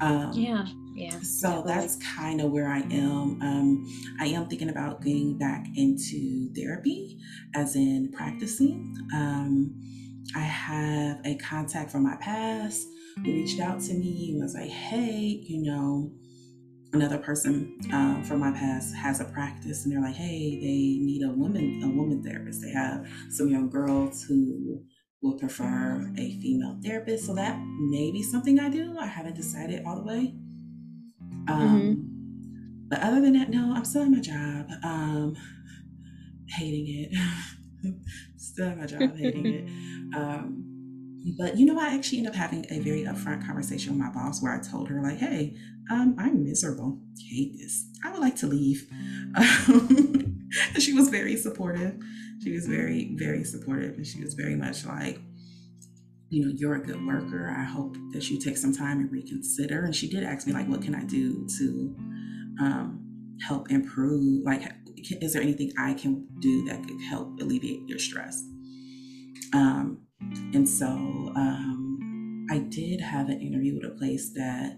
[0.00, 0.64] Um, yeah,
[0.94, 1.18] yeah.
[1.20, 3.42] So that's kind of where I am.
[3.42, 7.18] Um, I am thinking about getting back into therapy,
[7.54, 8.94] as in practicing.
[9.12, 9.74] Um,
[10.36, 12.86] I have a contact from my past
[13.24, 16.12] who reached out to me and was like, "Hey, you know."
[16.90, 21.22] Another person uh, from my past has a practice, and they're like, "Hey, they need
[21.22, 22.62] a woman, a woman therapist.
[22.62, 24.80] They have some young girls who
[25.22, 27.26] would prefer a female therapist.
[27.26, 28.96] So that may be something I do.
[28.98, 30.34] I haven't decided all the way.
[31.48, 32.88] Um, mm-hmm.
[32.88, 34.68] But other than that, no, I'm still at my job.
[34.82, 35.36] Um,
[36.48, 37.94] hating it.
[38.36, 39.70] still at my job, hating it.
[40.08, 40.67] Um,
[41.36, 44.42] but you know, I actually ended up having a very upfront conversation with my boss
[44.42, 45.56] where I told her, like, hey,
[45.90, 46.98] um, I'm miserable.
[47.30, 47.86] hate this.
[48.04, 48.86] I would like to leave.
[49.34, 51.98] and she was very supportive
[52.42, 55.18] she was very, very supportive and she was very much like,
[56.30, 57.54] you know, you're a good worker.
[57.56, 59.84] I hope that you take some time and reconsider.
[59.84, 61.96] And she did ask me, like, what can I do to
[62.60, 64.44] um, help improve?
[64.44, 68.42] Like, is there anything I can do that could help alleviate your stress?
[69.54, 74.76] Um, and so um, I did have an interview with a place that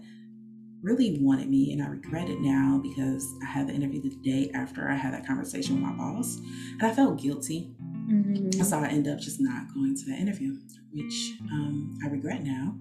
[0.83, 4.51] really wanted me and I regret it now because I had the interview the day
[4.53, 7.71] after I had that conversation with my boss and I felt guilty.
[8.09, 8.61] Mm-hmm.
[8.63, 10.57] So I ended up just not going to the interview,
[10.91, 12.75] which um, I regret now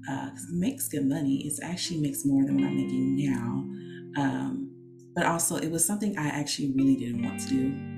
[0.00, 1.46] because uh, it makes good money.
[1.46, 4.22] It actually makes more than what I'm making now.
[4.22, 4.70] Um,
[5.14, 7.93] but also, it was something I actually really didn't want to do.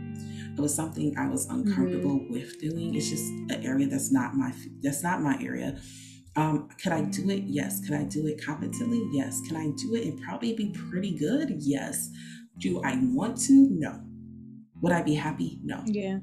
[0.57, 2.33] It was something I was uncomfortable mm-hmm.
[2.33, 2.95] with doing.
[2.95, 4.53] It's just an area that's not my
[4.83, 5.79] that's not my area.
[6.35, 7.45] Um, could I do it?
[7.47, 7.81] Yes.
[7.81, 9.07] Could I do it competently?
[9.13, 9.41] Yes.
[9.47, 11.51] Can I do it and probably be pretty good?
[11.59, 12.11] Yes.
[12.59, 13.69] Do I want to?
[13.71, 14.01] No.
[14.83, 15.61] Would I be happy?
[15.63, 15.83] No.
[15.87, 16.19] Yeah.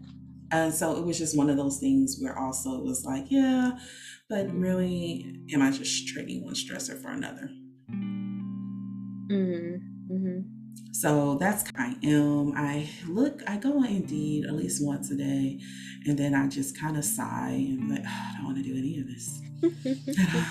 [0.51, 3.71] And so it was just one of those things where also it was like, yeah,
[4.29, 7.49] but really, am I just trading one stressor for another?
[9.31, 9.75] Mm-hmm.
[10.13, 10.62] Mm-hmm.
[10.91, 12.53] So that's kind of I am.
[12.55, 15.59] I look, I go on Indeed at least once a day,
[16.05, 18.77] and then I just kind of sigh and like, oh, I don't want to do
[18.77, 19.41] any of this.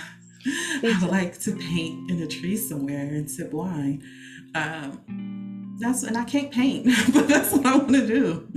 [0.84, 4.02] I would like to paint in a tree somewhere and sip wine.
[4.54, 8.48] Um, that's and I can't paint, but that's what I want to do.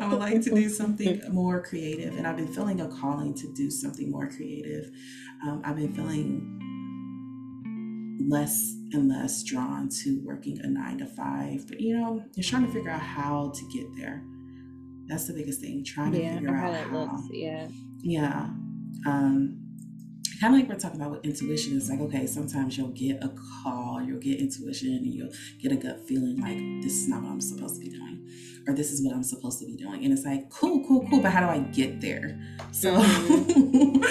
[0.00, 3.52] I would like to do something more creative, and I've been feeling a calling to
[3.54, 4.90] do something more creative.
[5.42, 6.60] Um, I've been feeling
[8.28, 12.66] less and less drawn to working a nine to five, but you know, you're trying
[12.66, 14.22] to figure out how to get there.
[15.06, 15.84] That's the biggest thing.
[15.84, 16.82] Trying to figure out how.
[16.82, 16.96] how.
[16.96, 17.68] Looks, yeah.
[18.00, 18.48] Yeah.
[19.06, 19.63] Um,
[20.40, 23.30] kind of like we're talking about with intuition it's like okay sometimes you'll get a
[23.62, 27.30] call you'll get intuition and you'll get a gut feeling like this is not what
[27.30, 28.26] i'm supposed to be doing
[28.66, 31.20] or this is what i'm supposed to be doing and it's like cool cool cool
[31.20, 32.38] but how do i get there?
[32.72, 34.02] So mm-hmm.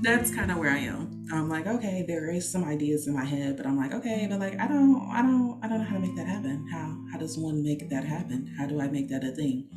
[0.02, 1.26] that's kind of where i am.
[1.32, 4.40] I'm like okay there is some ideas in my head but i'm like okay but
[4.40, 6.68] like i don't i don't i don't know how to make that happen.
[6.70, 8.54] How how does one make that happen?
[8.58, 9.68] How do i make that a thing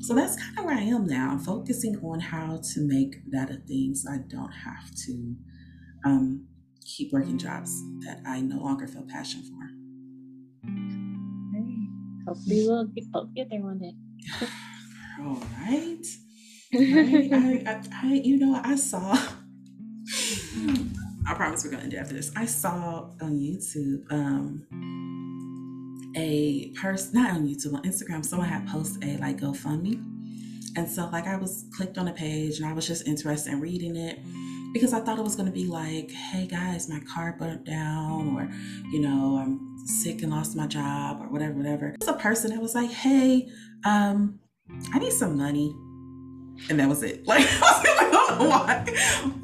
[0.00, 1.30] so that's kind of where I am now.
[1.32, 5.36] I'm focusing on how to make that a thing so I don't have to
[6.04, 6.46] um,
[6.84, 7.70] keep working jobs
[8.04, 9.70] that I no longer feel passion for.
[12.26, 13.04] Hopefully we'll get,
[13.34, 13.92] get there one day.
[15.20, 16.06] All right.
[16.72, 17.32] right.
[17.64, 19.18] I, I, I, you know, I saw.
[21.28, 22.32] I promise we're gonna do after this.
[22.34, 24.66] I saw on YouTube um,
[26.16, 30.02] a person, not on YouTube, on Instagram, someone had posted a like GoFundMe.
[30.76, 33.60] And so like I was clicked on a page and I was just interested in
[33.60, 34.18] reading it
[34.72, 38.48] because I thought it was gonna be like, hey guys, my car burnt down, or
[38.92, 41.96] you know, I'm sick and lost my job, or whatever, whatever.
[41.98, 43.48] There's a person that was like, hey,
[43.84, 44.38] um,
[44.92, 45.74] I need some money.
[46.68, 47.24] And that was it.
[47.30, 48.84] Like, I don't know why.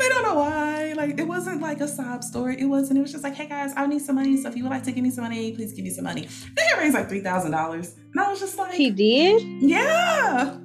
[0.00, 0.92] I don't know why.
[0.96, 2.60] Like, it wasn't like a sob story.
[2.60, 2.98] It wasn't.
[2.98, 4.36] It was just like, hey guys, I need some money.
[4.36, 6.28] So if you would like to give me some money, please give me some money.
[6.56, 9.42] They raised like three thousand dollars, and I was just like, he did.
[9.42, 10.58] Yeah.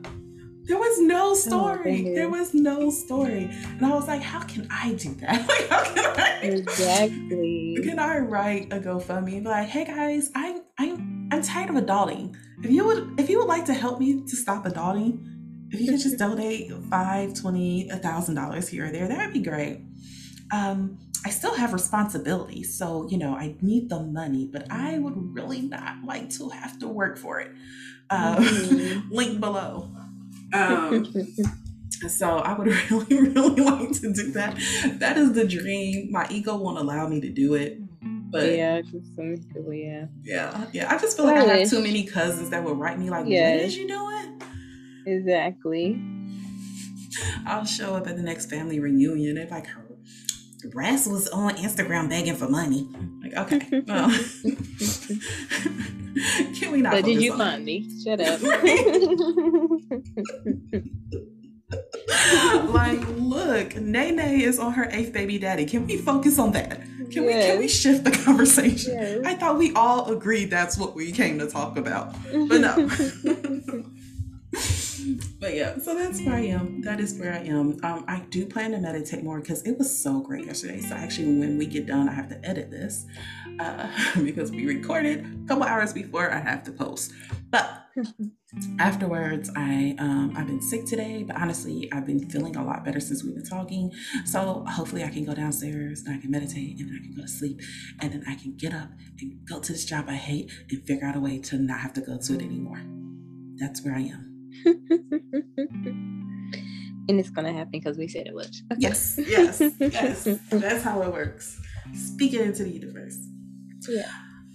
[0.63, 2.05] There was no oh, story.
[2.07, 3.49] Oh, there was no story.
[3.51, 5.47] And I was like, how can I do that?
[5.47, 10.31] Like, how can I exactly can I write a GoFundMe and be like, hey guys,
[10.35, 12.35] I'm I'm I'm tired of adulting.
[12.63, 15.25] If you would if you would like to help me to stop adulting,
[15.71, 19.33] if you could just donate five, twenty, a thousand dollars here or there, that would
[19.33, 19.81] be great.
[20.51, 25.33] Um, I still have responsibilities, so you know I need the money, but I would
[25.33, 27.51] really not like to have to work for it.
[28.09, 29.09] Uh, mm-hmm.
[29.11, 29.89] link below.
[30.53, 31.13] Um,
[32.07, 34.57] so I would really, really like to do that.
[34.99, 36.11] That is the dream.
[36.11, 37.77] My ego won't allow me to do it.
[38.31, 40.05] But yeah, just some people, yeah.
[40.23, 40.93] Yeah, yeah.
[40.93, 43.25] I just feel like I, I have too many cousins that would write me like,
[43.27, 43.59] yes.
[43.59, 44.40] "What is you doing?"
[45.05, 46.01] Exactly.
[47.45, 49.35] I'll show up at the next family reunion.
[49.35, 49.67] They're like,
[50.71, 52.87] Brass was on Instagram begging for money.
[53.21, 54.09] Like, okay, well,
[56.55, 56.93] can we not?
[56.93, 57.89] But did you find me?
[58.03, 58.41] Shut up.
[62.69, 65.65] like, look, Nene is on her eighth baby daddy.
[65.65, 66.81] Can we focus on that?
[67.11, 67.25] Can yes.
[67.25, 68.93] we can we shift the conversation?
[68.93, 69.25] Yes.
[69.25, 72.13] I thought we all agreed that's what we came to talk about,
[72.47, 72.87] but no.
[75.41, 76.81] but yeah, so that's where I am.
[76.83, 77.79] That is where I am.
[77.83, 80.79] Um, I do plan to meditate more because it was so great yesterday.
[80.79, 83.07] So actually, when we get done, I have to edit this
[83.59, 83.89] uh,
[84.23, 87.11] because we recorded a couple hours before I have to post.
[87.49, 87.87] But
[88.79, 92.99] afterwards, I um, I've been sick today, but honestly, I've been feeling a lot better
[92.99, 93.91] since we've been talking.
[94.25, 97.27] So hopefully, I can go downstairs and I can meditate and I can go to
[97.27, 97.59] sleep,
[97.99, 101.07] and then I can get up and go to this job I hate and figure
[101.07, 102.83] out a way to not have to go to it anymore.
[103.57, 104.30] That's where I am.
[107.09, 108.55] and it's gonna happen because we said it would.
[108.77, 110.27] yes, yes, yes.
[110.49, 111.59] That's how it works.
[111.93, 113.17] Speaking into the universe.
[113.87, 114.09] Yeah.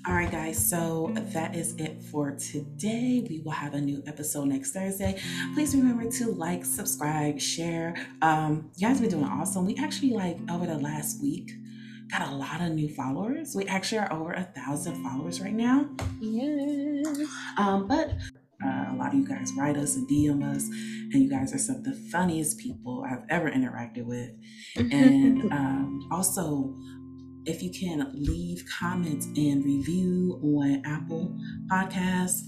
[0.07, 0.57] All right, guys.
[0.57, 3.27] So that is it for today.
[3.28, 5.20] We will have a new episode next Thursday.
[5.55, 7.97] Please remember to like, subscribe, share.
[8.23, 9.66] Um, you guys been doing awesome.
[9.66, 11.51] We actually like over the last week
[12.11, 13.55] got a lot of new followers.
[13.57, 15.89] We actually are over a thousand followers right now.
[16.20, 17.28] Yes.
[17.59, 18.12] Um, but
[18.65, 20.65] uh, a lot of you guys write us and DM us,
[21.12, 24.31] and you guys are some of the funniest people I've ever interacted with.
[24.77, 26.74] And um, also,
[27.45, 31.39] if you can leave comments and review on Apple
[31.70, 32.43] Podcasts.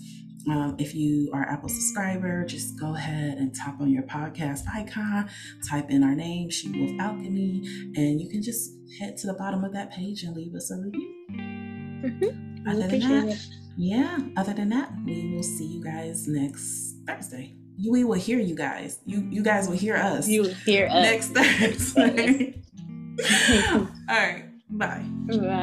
[0.49, 5.29] Um, if you are Apple subscriber, just go ahead and tap on your podcast icon,
[5.69, 9.63] type in our name, She Wolf Alchemy, and you can just head to the bottom
[9.63, 11.15] of that page and leave us a review.
[11.33, 12.69] Mm-hmm.
[12.69, 13.47] Other than that, it
[13.79, 17.55] yeah, other than that, we will see you guys next Thursday.
[17.89, 18.99] We will hear you guys.
[19.07, 20.27] You you guys will hear us.
[20.27, 22.61] You will hear us next Thursday.
[23.71, 24.45] All right.
[24.69, 25.05] Bye.
[25.29, 25.63] Bye.